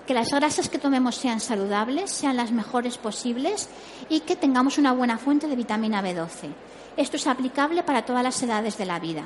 [0.06, 3.68] que las grasas que tomemos sean saludables, sean las mejores posibles
[4.08, 6.54] y que tengamos una buena fuente de vitamina B12.
[6.96, 9.24] Esto es aplicable para todas las edades de la vida.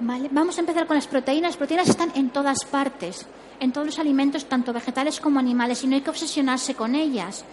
[0.00, 1.50] Vamos a empezar con las proteínas.
[1.50, 3.26] Las proteínas están en todas partes
[3.60, 7.44] en todos los alimentos, tanto vegetales como animales, y no hay que obsesionarse con ellas.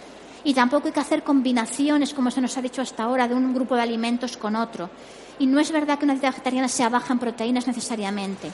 [0.43, 3.53] Y tampoco hay que hacer combinaciones, como se nos ha dicho hasta ahora, de un
[3.53, 4.89] grupo de alimentos con otro.
[5.39, 8.51] Y no es verdad que una dieta vegetariana sea baja en proteínas necesariamente.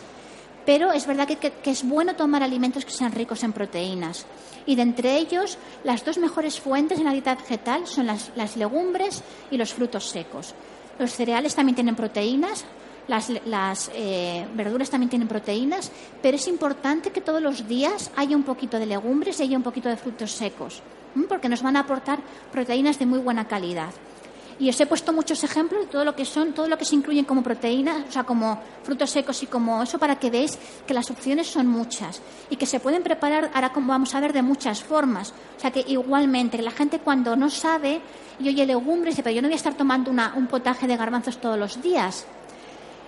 [0.63, 4.27] pero es verdad que, es bueno tomar alimentos que sean ricos en proteínas.
[4.67, 9.23] Y de entre ellos, las dos mejores fuentes en la dieta vegetal son las, legumbres
[9.49, 10.53] y los frutos secos.
[10.99, 12.63] Los cereales también tienen proteínas,
[13.11, 18.43] las, eh, verduras también tienen proteínas, pero es importante que todos los días haya un
[18.43, 20.81] poquito de legumbres y haya un poquito de frutos secos,
[21.27, 22.19] porque nos van a aportar
[22.51, 23.91] proteínas de muy buena calidad.
[24.59, 26.93] Y os he puesto muchos ejemplos de todo lo que son, todo lo que se
[26.93, 30.93] incluyen como proteínas, o sea, como frutos secos y como eso, para que veáis que
[30.93, 34.43] las opciones son muchas y que se pueden preparar, ahora como vamos a ver, de
[34.43, 35.33] muchas formas.
[35.57, 38.01] O sea, que igualmente, la gente cuando no sabe
[38.39, 41.41] y oye legumbres, dice, pero yo no voy a estar tomando un potaje de garbanzos
[41.41, 42.27] todos los días.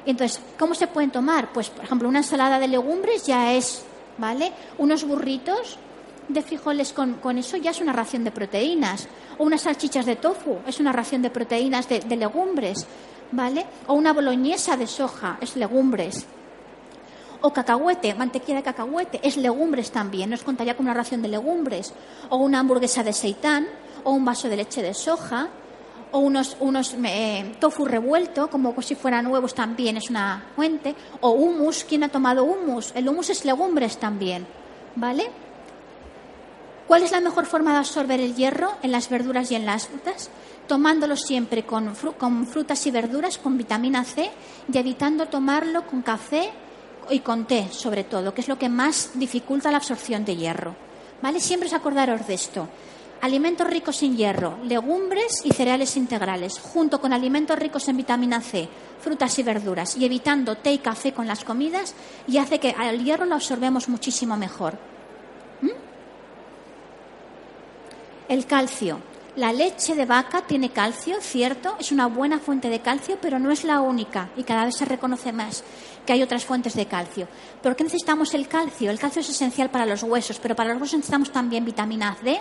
[0.05, 1.51] Entonces, ¿cómo se pueden tomar?
[1.53, 3.83] Pues, por ejemplo, una ensalada de legumbres ya es,
[4.17, 4.51] ¿vale?
[4.77, 5.77] Unos burritos
[6.27, 10.15] de frijoles con, con eso ya es una ración de proteínas o unas salchichas de
[10.15, 12.85] tofu, es una ración de proteínas de, legumbres,
[13.31, 13.65] ¿vale?
[13.87, 16.25] O una boloñesa de soja, es legumbres.
[17.41, 21.93] O cacahuete, mantequilla de cacahuete, es legumbres también, nos contaría con una ración de legumbres.
[22.29, 23.67] O una hamburguesa de seitán,
[24.03, 25.49] o un vaso de leche de soja,
[26.13, 30.95] o unos, unos eh, tofu revuelto, como si fueran huevos también es una fuente.
[31.21, 32.91] O hummus, ¿quién ha tomado hummus?
[32.95, 34.45] El hummus es legumbres también,
[34.95, 35.29] ¿vale?
[36.87, 39.87] ¿Cuál es la mejor forma de absorber el hierro en las verduras y en las
[39.87, 40.29] frutas?
[40.67, 44.29] Tomándolo siempre con, frutas y verduras, con vitamina C
[44.71, 46.51] y evitando tomarlo con café
[47.09, 50.75] y con té, sobre todo, que es lo que más dificulta la absorción de hierro.
[51.23, 51.39] ¿Vale?
[51.39, 52.67] Siempre os acordaros de esto.
[53.23, 58.67] Alimentos ricos en hierro, legumbres y cereales integrales, junto con alimentos ricos en vitamina C,
[58.99, 61.95] frutas y verduras, y evitando té y café con las comidas,
[62.27, 64.77] y hace que al hierro lo absorbemos muchísimo mejor.
[68.27, 68.99] El calcio.
[69.37, 73.51] La leche de vaca tiene calcio, cierto, es una buena fuente de calcio, pero no
[73.51, 75.63] es la única y cada vez se reconoce más
[76.05, 77.29] que hay otras fuentes de calcio.
[77.61, 78.91] ¿Por qué necesitamos el calcio?
[78.91, 82.39] El calcio es esencial para los huesos, pero para los huesos necesitamos también vitamina D,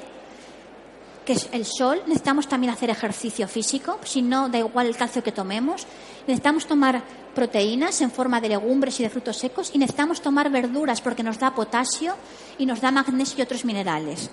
[1.24, 2.02] que es el sol.
[2.06, 5.86] Necesitamos también hacer ejercicio físico, si no, da igual el calcio que tomemos.
[6.26, 7.02] Necesitamos tomar
[7.34, 11.38] proteínas en forma de legumbres y de frutos secos y necesitamos tomar verduras porque nos
[11.38, 12.14] da potasio
[12.58, 14.30] y nos da magnesio y otros minerales.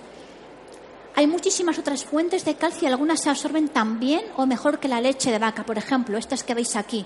[1.16, 4.88] Hay muchísimas otras fuentes de calcio y algunas se absorben tan bien o mejor que
[4.88, 7.06] la leche de vaca, por ejemplo, estas que veis aquí.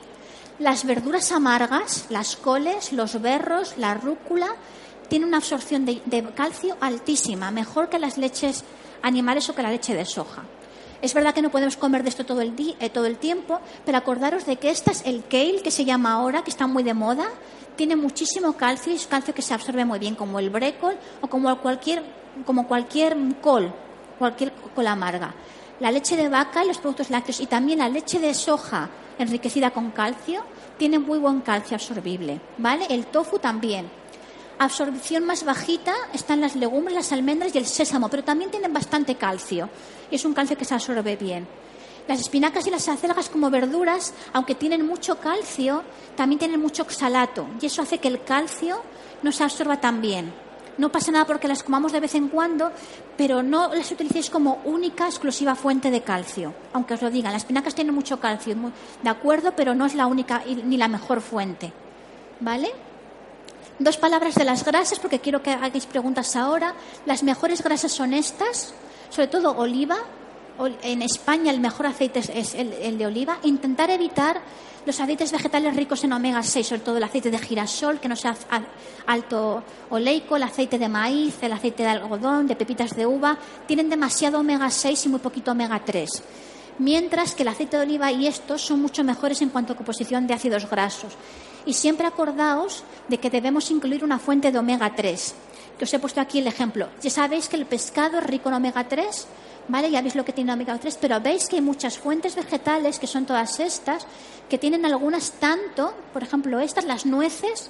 [0.59, 4.55] Las verduras amargas, las coles, los berros, la rúcula,
[5.09, 6.01] tienen una absorción de,
[6.35, 8.63] calcio altísima, mejor que las leches
[9.03, 10.41] animales o que la leche de soja.
[11.03, 13.59] Es verdad que no podemos comer de esto todo el, día, eh, todo el tiempo,
[13.85, 16.81] pero acordaros de que esta es el kale, que se llama ahora, que está muy
[16.81, 17.27] de moda,
[17.75, 21.27] tiene muchísimo calcio y es calcio que se absorbe muy bien, como el brécol o
[21.27, 22.01] como cualquier,
[22.45, 23.73] como cualquier col
[24.17, 25.33] cualquier cola amarga.
[25.79, 28.89] La leche de vaca y los productos lácteos y también la leche de soja
[29.19, 30.43] enriquecida con calcio
[30.77, 32.85] tiene muy buen calcio absorbible, ¿vale?
[32.89, 34.02] El tofu también.
[34.59, 39.15] Absorción más bajita están las legumbres, las almendras y el sésamo, pero también tienen bastante
[39.15, 39.69] calcio
[40.11, 41.47] y es un calcio que se absorbe bien.
[42.07, 45.83] Las espinacas y las acelgas como verduras, aunque tienen mucho calcio,
[46.15, 48.81] también tienen mucho oxalato y eso hace que el calcio
[49.21, 50.33] no se absorba tan bien.
[50.77, 52.71] No pasa nada porque las comamos de vez en cuando,
[53.15, 56.53] pero no las utilicéis como única, exclusiva fuente de calcio.
[56.73, 58.55] Aunque os lo digan, las espinacas tienen mucho calcio,
[59.01, 61.71] de acuerdo, pero no es la única ni la mejor fuente.
[62.39, 62.71] ¿Vale?
[63.79, 66.75] Dos palabras de las grasas, porque quiero que hagáis preguntas ahora.
[67.05, 68.73] Las mejores grasas son estas,
[69.09, 69.97] sobre todo oliva.
[70.83, 73.39] En España el mejor aceite es el de oliva.
[73.43, 74.41] Intentar evitar
[74.85, 78.15] los aceites vegetales ricos en omega 6, sobre todo el aceite de girasol, que no
[78.15, 78.35] sea
[79.07, 83.89] alto oleico, el aceite de maíz, el aceite de algodón, de pepitas de uva, tienen
[83.89, 86.09] demasiado omega 6 y muy poquito omega 3.
[86.79, 90.27] Mientras que el aceite de oliva y estos son mucho mejores en cuanto a composición
[90.27, 91.13] de ácidos grasos.
[91.65, 95.35] Y siempre acordaos de que debemos incluir una fuente de omega 3,
[95.77, 96.89] que os he puesto aquí el ejemplo.
[97.01, 99.27] Ya sabéis que el pescado es rico en omega 3,
[99.67, 99.89] ¿vale?
[99.89, 103.07] Ya veis lo que tiene omega 3, pero veis que hay muchas fuentes vegetales, que
[103.07, 104.05] son todas estas,
[104.49, 107.69] que tienen algunas tanto, por ejemplo, estas, las nueces,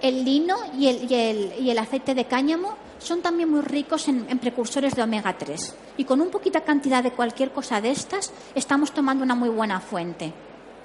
[0.00, 4.94] el lino y el, y el, aceite de cáñamo, son también muy ricos en, precursores
[4.94, 5.74] de omega 3.
[5.96, 9.80] Y con un poquita cantidad de cualquier cosa de estas, estamos tomando una muy buena
[9.80, 10.32] fuente,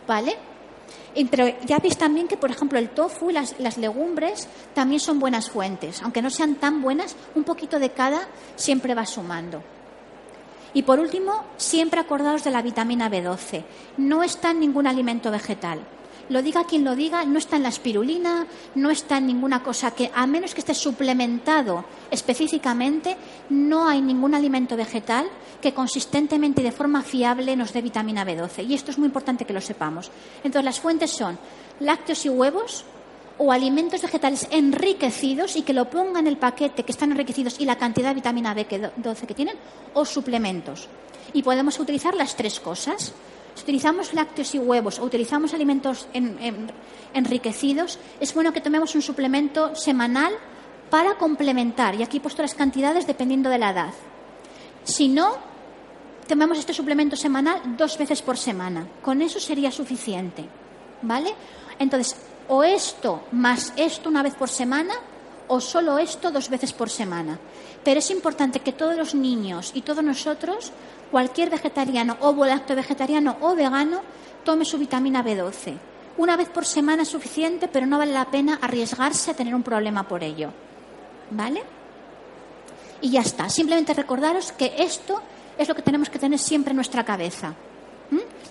[0.08, 0.36] ¿vale?
[1.26, 5.20] Pero ya veis también que, por ejemplo, el tofu y las, las, legumbres también son
[5.20, 6.02] buenas fuentes.
[6.04, 9.64] Aunque no sean tan buenas, un poquito de cada siempre va sumando.
[10.74, 13.64] Y por último, siempre acordaos de la vitamina B12.
[13.98, 15.80] No está en ningún alimento vegetal.
[16.30, 19.92] Lo diga quien lo diga, no está en la espirulina, no está en ninguna cosa
[19.92, 23.16] que, a menos que esté suplementado específicamente,
[23.50, 25.28] no hay ningún alimento vegetal
[25.62, 28.68] que consistentemente y de forma fiable nos dé vitamina B12.
[28.68, 30.12] Y esto es muy importante que lo sepamos.
[30.44, 31.40] Entonces, las fuentes son
[31.80, 32.86] lácteos y huevos,
[33.38, 37.66] o alimentos vegetales enriquecidos y que lo pongan en el paquete que están enriquecidos y
[37.66, 39.56] la cantidad de vitamina B12 que tienen,
[39.94, 40.88] o suplementos.
[41.34, 43.14] Y podemos utilizar las tres cosas.
[43.58, 46.08] Si utilizamos lácteos y huevos o utilizamos alimentos
[47.12, 50.32] enriquecidos, es bueno que tomemos un suplemento semanal
[50.92, 51.96] para complementar.
[51.96, 53.94] Y aquí he puesto las cantidades dependiendo de la edad.
[54.84, 55.38] Si no,
[56.28, 58.88] tomemos este suplemento semanal dos veces por semana.
[59.02, 60.46] Con eso sería suficiente.
[61.02, 61.34] ¿Vale?
[61.80, 62.16] Entonces,
[62.50, 64.94] o esto más esto una vez por semana
[65.48, 67.40] o solo esto dos veces por semana.
[67.84, 70.72] Pero es importante que todos los niños y todos nosotros,
[71.12, 74.02] cualquier vegetariano o vegetariano o vegano,
[74.44, 75.78] tome su vitamina B12.
[76.18, 79.64] Una vez por semana es suficiente, pero no vale la pena arriesgarse a tener un
[79.64, 80.52] problema por ello.
[81.30, 81.62] ¿Vale?
[83.02, 83.50] Y ya está.
[83.50, 85.22] Simplemente recordaros que esto
[85.58, 87.54] es lo que tenemos que tener siempre en nuestra cabeza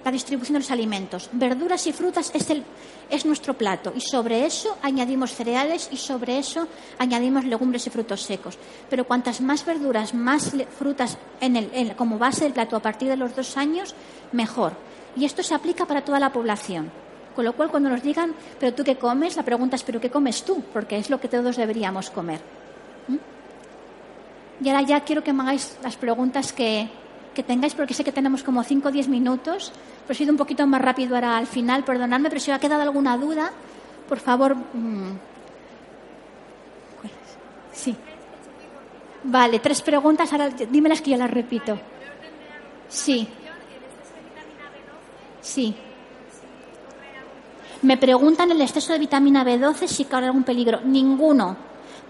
[0.07, 1.29] la distribución de los alimentos.
[1.33, 2.63] Verduras y frutas es, el,
[3.11, 8.23] es nuestro plato y sobre eso añadimos cereales y sobre eso añadimos legumbres y frutos
[8.23, 8.57] secos.
[8.89, 13.17] Pero cuantas más verduras, más frutas en el, como base del plato a partir de
[13.17, 13.97] los dos años,
[14.31, 14.75] mejor.
[15.17, 16.89] Y esto se aplica para toda la población.
[17.35, 20.09] Con lo cual, cuando nos digan, pero tú qué comes, la pregunta es, pero qué
[20.09, 22.39] comes tú, porque es lo que todos deberíamos comer.
[23.09, 24.65] ¿Mm?
[24.65, 26.89] Y ahora ya quiero que me hagáis las preguntas que,
[27.37, 29.71] que tengáis, porque sé que tenemos como 5 o 10 minutos,
[30.03, 32.61] pero he sido un poquito más rápido ahora al final, perdonadme, pero si os ha
[32.65, 33.53] quedado alguna duda,
[34.09, 34.57] por favor.
[34.57, 35.21] Mm.
[37.73, 37.95] Sí.
[39.25, 41.79] Vale, tres preguntas, ahora dímelas que yo las repito.
[42.89, 43.29] Sí.
[45.43, 45.77] Sí.
[47.83, 50.81] Me preguntan el exceso de vitamina B12 si corre algún peligro.
[50.81, 51.57] Ninguno.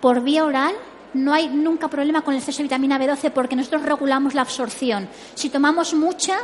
[0.00, 0.74] Por vía oral
[1.16, 5.08] no hay nunca problema con el exceso de vitamina B12 porque nosotros regulamos la absorción.
[5.34, 6.38] Si tomamos mucha,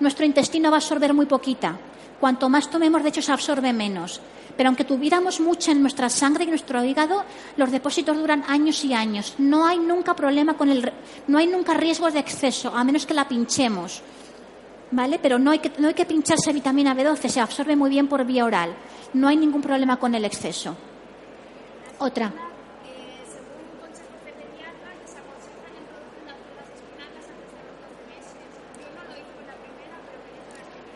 [0.00, 1.78] nuestro intestino va a absorber muy poquita.
[2.20, 4.20] Cuanto más tomemos, de hecho, se absorbe menos.
[4.56, 7.24] Pero aunque tuviéramos mucha en nuestra sangre y nuestro hígado,
[7.56, 9.34] los depósitos duran años y años.
[9.38, 10.92] No hay nunca problema con el,
[11.28, 14.02] no hay nunca riesgo de exceso, a menos que la pinchemos.
[14.90, 15.18] ¿Vale?
[15.20, 18.24] Pero no hay que, no hay que pincharse vitamina B12, se absorbe muy bien por
[18.24, 18.74] vía oral.
[19.14, 20.74] No hay ningún problema con el exceso.
[21.98, 22.45] Otra.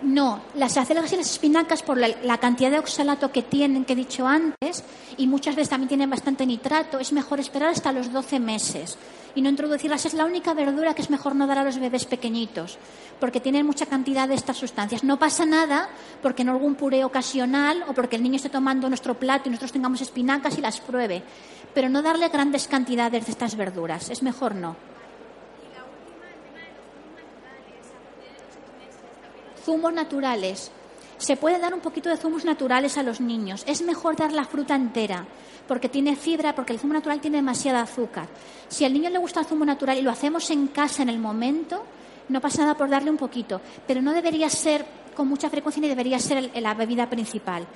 [0.03, 3.97] No, las acelgas y las espinacas, por la, cantidad de oxalato que tienen, que he
[3.97, 4.83] dicho antes,
[5.19, 8.97] y muchas veces también tienen bastante nitrato, es mejor esperar hasta los 12 meses
[9.35, 10.07] y no introducirlas.
[10.07, 12.79] Es la única verdura que es mejor no dar a los bebés pequeñitos,
[13.21, 15.05] porque tienen mucha cantidad de estas sustancias.
[15.05, 15.91] No pasa nada
[16.23, 19.73] porque en algún puré ocasional o porque el niño esté tomando nuestro plato y nosotros
[19.73, 21.23] tengamos espinacas y las pruebe,
[21.75, 24.09] pero no darle grandes cantidades de estas verduras.
[24.09, 24.90] Es mejor no.
[29.65, 30.71] Zumos naturales.
[31.19, 33.63] Se puede dar un poquito de zumos naturales a los niños.
[33.67, 35.27] Es mejor dar la fruta entera
[35.69, 38.27] porque tiene fibra, porque el zumo natural tiene demasiada azúcar.
[38.69, 41.19] Si al niño le gusta el zumo natural y lo hacemos en casa en el
[41.19, 41.85] momento,
[42.29, 44.85] no pasa nada por darle un poquito, pero no debería ser
[45.15, 47.67] con mucha frecuencia ni debería ser la bebida principal.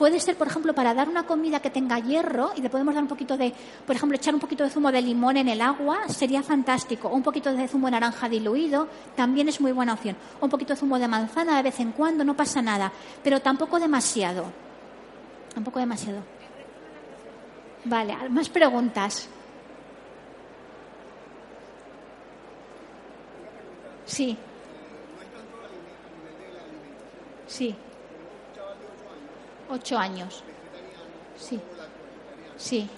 [0.00, 3.02] Puede ser, por ejemplo, para dar una comida que tenga hierro y le podemos dar
[3.02, 3.52] un poquito de,
[3.84, 7.08] por ejemplo, echar un poquito de zumo de limón en el agua, sería fantástico.
[7.08, 10.16] O un poquito de zumo de naranja diluido, también es muy buena opción.
[10.40, 12.90] O un poquito de zumo de manzana de vez en cuando, no pasa nada.
[13.22, 14.46] Pero tampoco demasiado.
[15.52, 16.22] Tampoco demasiado.
[17.84, 19.28] Vale, más preguntas.
[24.06, 24.34] Sí.
[27.46, 27.76] Sí.
[29.70, 30.42] Ocho años.
[31.38, 31.60] Sí.
[32.58, 32.88] Sí.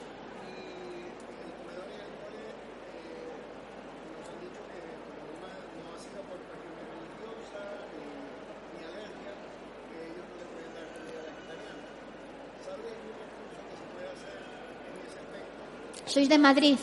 [16.07, 16.77] ¿Sois de Madrid?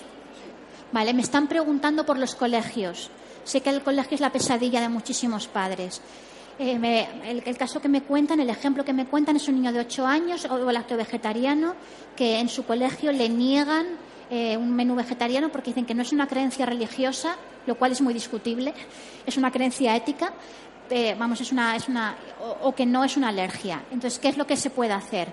[0.92, 3.12] Vale, me están preguntando por los colegios.
[3.44, 6.02] Sé que el colegio es la pesadilla de muchísimos padres.
[6.62, 7.08] Eh,
[7.46, 10.06] el, caso que me cuentan, el ejemplo que me cuentan es un niño de ocho
[10.06, 11.74] años o lacto vegetariano
[12.18, 13.88] que en su colegio le niegan
[14.30, 18.02] eh, un menú vegetariano porque dicen que no es una creencia religiosa, lo cual es
[18.02, 18.74] muy discutible,
[19.26, 20.34] es una creencia ética,
[20.90, 22.18] eh, vamos, es una, es una,
[22.62, 23.84] o que no es una alergia.
[23.90, 25.30] Entonces, ¿qué es lo que se puede hacer?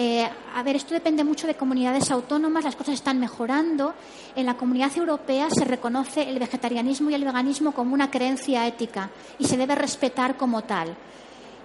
[0.00, 0.24] Eh,
[0.54, 3.94] a ver, esto depende mucho de comunidades autónomas, las cosas están mejorando.
[4.36, 9.10] En la comunidad europea se reconoce el vegetarianismo y el veganismo como una creencia ética
[9.40, 10.94] y se debe respetar como tal.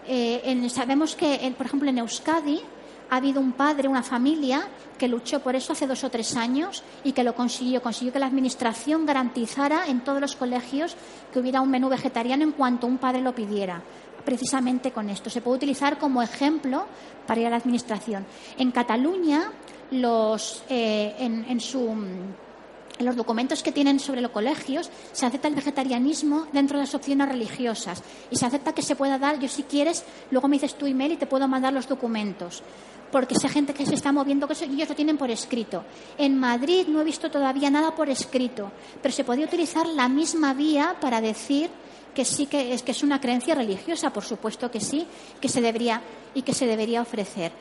[0.08, 2.60] Eh, sabemos que, por ejemplo, en Euskadi
[3.12, 4.68] ha habido un padre, una familia,
[4.98, 7.84] que luchó por eso hace dos o tres años y que lo consiguió.
[7.84, 10.96] Consiguió que la Administración garantizara en todos los colegios
[11.32, 13.84] que hubiera un menú vegetariano en cuanto un padre lo pidiera
[14.26, 15.30] precisamente con esto.
[15.30, 16.86] Se puede utilizar como ejemplo
[17.28, 18.26] para ir a la administración.
[18.58, 19.52] En Cataluña,
[19.92, 21.88] los, eh, en, su,
[23.00, 26.96] en los documentos que tienen sobre los colegios se acepta el vegetarianismo dentro de las
[26.96, 28.02] opciones religiosas
[28.32, 31.14] y se acepta que se pueda dar, yo si quieres, luego me dices tu email
[31.14, 32.64] y te puedo mandar los documentos
[33.12, 35.84] porque esa gente que se está moviendo, que ellos lo tienen por escrito.
[36.18, 38.72] En Madrid no he visto todavía nada por escrito,
[39.04, 41.70] pero se podría utilizar la misma vía para decir
[42.14, 45.08] que sí que es que es una creencia religiosa, por supuesto que sí,
[45.42, 46.02] que se debería
[46.34, 47.52] y que se debería ofrecer.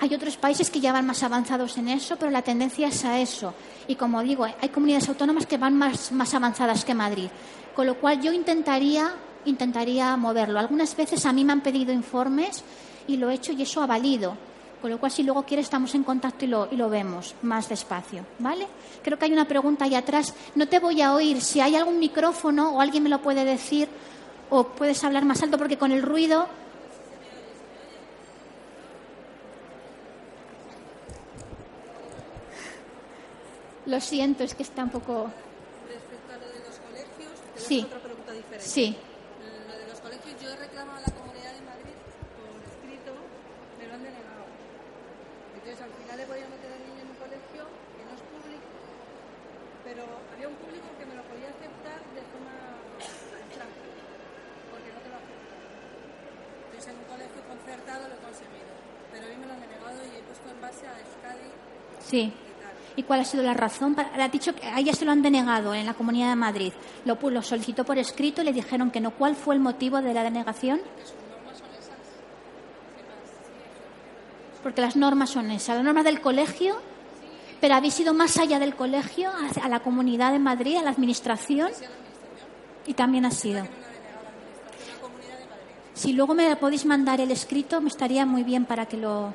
[0.00, 3.18] Hay otros países que ya van más avanzados en eso, pero la tendencia es a
[3.18, 3.52] eso.
[3.88, 7.28] Y como digo, hay comunidades autónomas que van más, más avanzadas que Madrid.
[7.74, 9.12] Con lo cual yo intentaría,
[9.44, 10.60] intentaría moverlo.
[10.60, 12.62] Algunas veces a mí me han pedido informes
[13.08, 14.36] y lo he hecho y eso ha valido.
[14.80, 17.68] Con lo cual, si luego quiere, estamos en contacto y lo, y lo vemos más
[17.68, 18.24] despacio.
[18.38, 18.66] ¿Vale?
[19.02, 20.34] Creo que hay una pregunta ahí atrás.
[20.54, 21.40] No te voy a oír.
[21.40, 23.88] Si hay algún micrófono o alguien me lo puede decir
[24.50, 26.46] o puedes hablar más alto porque con el ruido.
[33.88, 35.32] Lo siento, es que está un poco.
[35.88, 37.80] Respecto a lo de los colegios, te sí.
[37.88, 38.68] otra pregunta diferente.
[38.68, 38.92] Sí.
[38.92, 41.96] Lo de los colegios, yo he reclamado a la Comunidad de Madrid
[42.36, 43.16] por escrito,
[43.80, 44.44] me lo han denegado.
[45.56, 47.64] Entonces, al final he podido meter al niño en un colegio
[47.96, 48.68] que no es público,
[49.88, 50.04] pero
[50.36, 52.52] había un público que me lo podía aceptar de forma
[53.00, 53.64] extranjera,
[54.68, 55.60] porque no te lo aceptan.
[55.64, 58.72] Entonces, en un colegio concertado lo he conseguido,
[59.16, 61.56] pero a mí me lo han denegado y he puesto en base a Euskadi
[62.08, 62.20] Sí.
[62.20, 62.72] y tal.
[62.96, 63.96] ¿Y cuál ha sido la razón?
[64.16, 66.72] Le ha dicho que a ella se lo han denegado en la Comunidad de Madrid.
[67.04, 69.12] Lo, lo solicitó por escrito y le dijeron que no.
[69.12, 70.80] ¿Cuál fue el motivo de la denegación?
[74.62, 75.76] Porque las normas son esas.
[75.76, 76.76] Las normas del colegio,
[77.60, 79.30] pero habéis ido más allá del colegio,
[79.62, 81.70] a la Comunidad de Madrid, a la Administración.
[82.86, 83.66] Y también ha sido.
[85.94, 89.34] Si luego me podéis mandar el escrito, me estaría muy bien para que lo.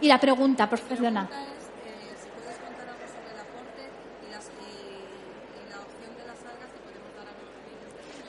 [0.00, 1.22] Y la pregunta, por perdona.
[1.24, 1.58] es eh.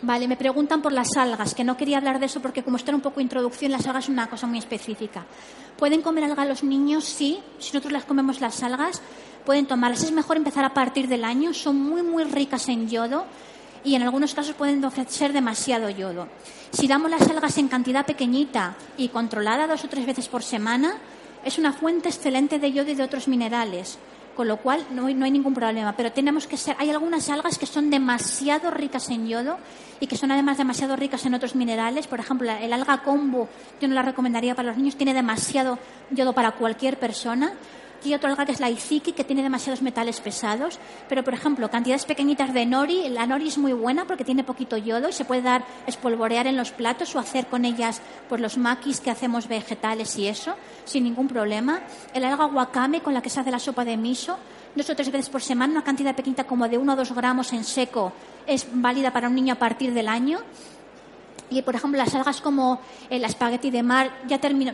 [0.01, 2.95] Vale, me preguntan por las algas, que no quería hablar de eso porque como era
[2.95, 5.25] un poco introducción, las algas son una cosa muy específica.
[5.77, 7.03] ¿Pueden comer algas los niños?
[7.03, 7.39] Sí.
[7.59, 9.01] Si nosotros las comemos las algas,
[9.45, 10.03] pueden tomarlas.
[10.03, 11.53] Es mejor empezar a partir del año.
[11.53, 13.25] Son muy, muy ricas en yodo
[13.83, 16.27] y en algunos casos pueden ofrecer demasiado yodo.
[16.71, 20.97] Si damos las algas en cantidad pequeñita y controlada dos o tres veces por semana,
[21.43, 23.99] es una fuente excelente de yodo y de otros minerales
[24.39, 25.97] con lo cual no hay, no hay ningún problema.
[25.97, 29.57] Pero tenemos que ser, hay algunas algas que son demasiado ricas en yodo
[29.99, 32.07] y que son además demasiado ricas en otros minerales.
[32.07, 33.49] Por ejemplo, el alga kombu,
[33.81, 35.77] yo no la recomendaría para los niños, tiene demasiado
[36.11, 37.51] yodo para cualquier persona.
[38.03, 40.79] Y otro alga que es la iziki, que tiene demasiados metales pesados.
[41.09, 43.09] Pero, por ejemplo, cantidades pequeñitas de nori.
[43.09, 46.55] La nori es muy buena porque tiene poquito yodo y se puede dar, espolvorear en
[46.55, 51.03] los platos o hacer con ellas pues, los maquis que hacemos vegetales y eso, sin
[51.03, 51.81] ningún problema.
[52.13, 54.37] El alga wakame, con la que se hace la sopa de miso,
[54.75, 57.51] dos o tres veces por semana, una cantidad pequeñita como de uno o dos gramos
[57.53, 58.13] en seco,
[58.47, 60.39] es válida para un niño a partir del año.
[61.49, 62.79] Y, por ejemplo, las algas como
[63.09, 64.73] el espagueti de mar, ya termino.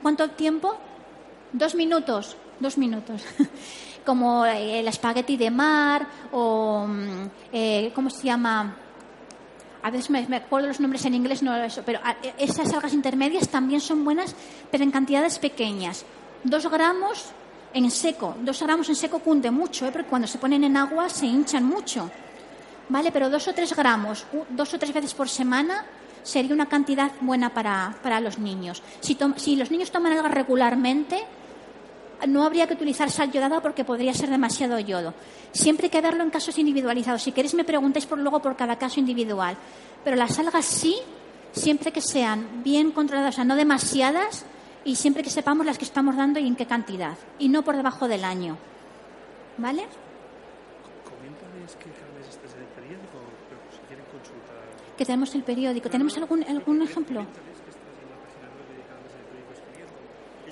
[0.00, 0.74] ¿Cuánto tiempo?
[1.52, 3.22] Dos minutos, dos minutos.
[4.04, 8.76] Como eh, el espagueti de mar o, mm, eh, ¿cómo se llama?
[9.82, 12.72] A veces me, me acuerdo los nombres en inglés, no eso, pero ah, eh, esas
[12.72, 14.34] algas intermedias también son buenas,
[14.70, 16.04] pero en cantidades pequeñas.
[16.42, 17.26] Dos gramos
[17.72, 19.90] en seco, dos gramos en seco cunde mucho, ¿eh?
[19.92, 22.10] porque cuando se ponen en agua se hinchan mucho.
[22.88, 23.10] ¿Vale?
[23.10, 25.86] Pero dos o tres gramos, dos o tres veces por semana,
[26.22, 28.82] sería una cantidad buena para, para los niños.
[29.00, 31.24] Si, tom- si los niños toman algo regularmente,
[32.26, 35.14] no habría que utilizar sal yodada porque podría ser demasiado yodo.
[35.52, 37.22] Siempre hay que verlo en casos individualizados.
[37.22, 39.56] Si queréis me preguntáis por luego por cada caso individual.
[40.02, 40.96] Pero las algas sí,
[41.52, 44.44] siempre que sean bien controladas, o sea, no demasiadas,
[44.84, 47.16] y siempre que sepamos las que estamos dando y en qué cantidad.
[47.38, 48.58] Y no por debajo del año.
[49.56, 49.86] ¿Vale?
[51.04, 53.18] Coméntales qué canales este es el periódico,
[53.48, 54.96] pero si quieren consultar.
[54.96, 55.88] Que tenemos el periódico.
[55.88, 57.20] ¿Tenemos algún, algún ejemplo?
[57.20, 59.64] Coméntales que estás en la página web de canales del periódico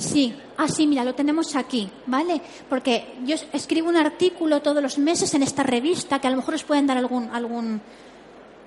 [0.02, 2.40] Sí, ah, sí, mira, lo tenemos aquí, ¿vale?
[2.68, 6.36] Porque yo es- escribo un artículo todos los meses en esta revista que a lo
[6.38, 7.80] mejor os pueden dar algún, algún,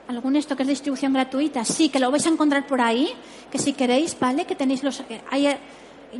[0.07, 1.65] algún esto que es distribución gratuita.
[1.65, 3.09] Sí, que lo vais a encontrar por ahí,
[3.51, 4.45] que si queréis, ¿vale?
[4.45, 5.01] Que tenéis los.
[5.01, 5.57] eh, hay, eh,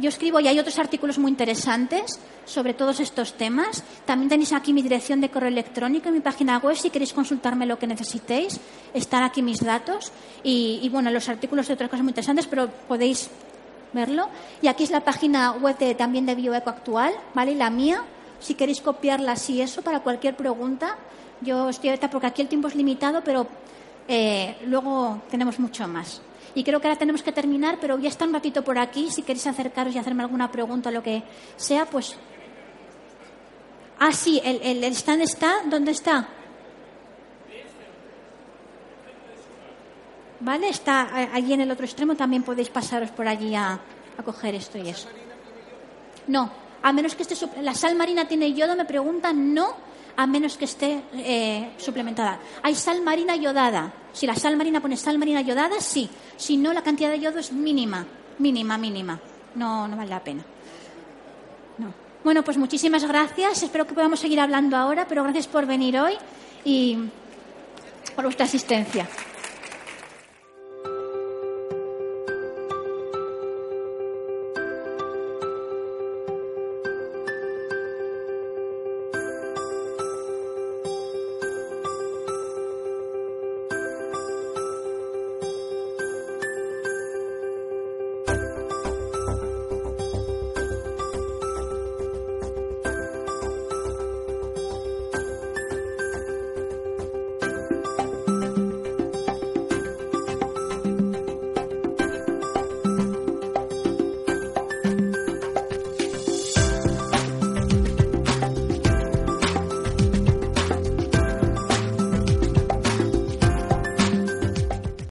[0.02, 3.82] yo escribo y hay otros artículos muy interesantes sobre todos estos temas.
[4.06, 7.66] También tenéis aquí mi dirección de correo electrónico y mi página web si queréis consultarme
[7.66, 8.60] lo que necesitéis.
[8.94, 10.12] Están aquí mis datos.
[10.44, 13.30] Y, y, bueno, los artículos de otras cosas muy interesantes, pero podéis
[13.96, 14.30] verlo.
[14.62, 17.56] Y aquí es la página web de- también de Bioeco Actual, ¿vale?
[17.56, 18.04] La mía,
[18.40, 20.98] si queréis copiarla así eso para cualquier pregunta.
[21.42, 23.48] Yo estoy abierta porque aquí el tiempo es limitado, pero
[24.08, 26.22] eh, luego tenemos mucho más.
[26.54, 29.10] Y creo que ahora tenemos que terminar, pero ya está un ratito por aquí.
[29.12, 31.24] Si queréis acercaros y hacerme alguna pregunta o lo que
[31.58, 32.16] sea, pues.
[34.00, 35.62] Ah, sí, el stand está.
[35.66, 36.28] ¿Dónde está?
[40.46, 40.70] ¿Vale?
[40.70, 42.14] Está allí en el otro extremo.
[42.14, 43.80] También podéis pasaros por allí a,
[44.24, 45.10] coger esto y eso.
[46.28, 46.52] No,
[46.84, 47.36] a menos que esté.
[47.64, 48.76] ¿La sal marina tiene yodo?
[48.76, 49.56] Me preguntan.
[49.56, 49.74] No,
[50.16, 52.38] a menos que esté eh, suplementada.
[52.62, 53.92] Hay sal marina yodada.
[54.14, 56.08] Si la sal marina pone sal marina yodada, sí.
[56.38, 58.06] Si no, la cantidad de yodo es mínima,
[58.38, 59.20] mínima, mínima.
[59.56, 60.46] No, no vale la pena.
[61.80, 61.92] No.
[62.24, 63.64] Bueno, pues muchísimas gracias.
[63.64, 66.14] Espero que podamos seguir hablando ahora, pero gracias por venir hoy
[66.64, 67.00] y
[68.16, 69.10] por vuestra asistencia.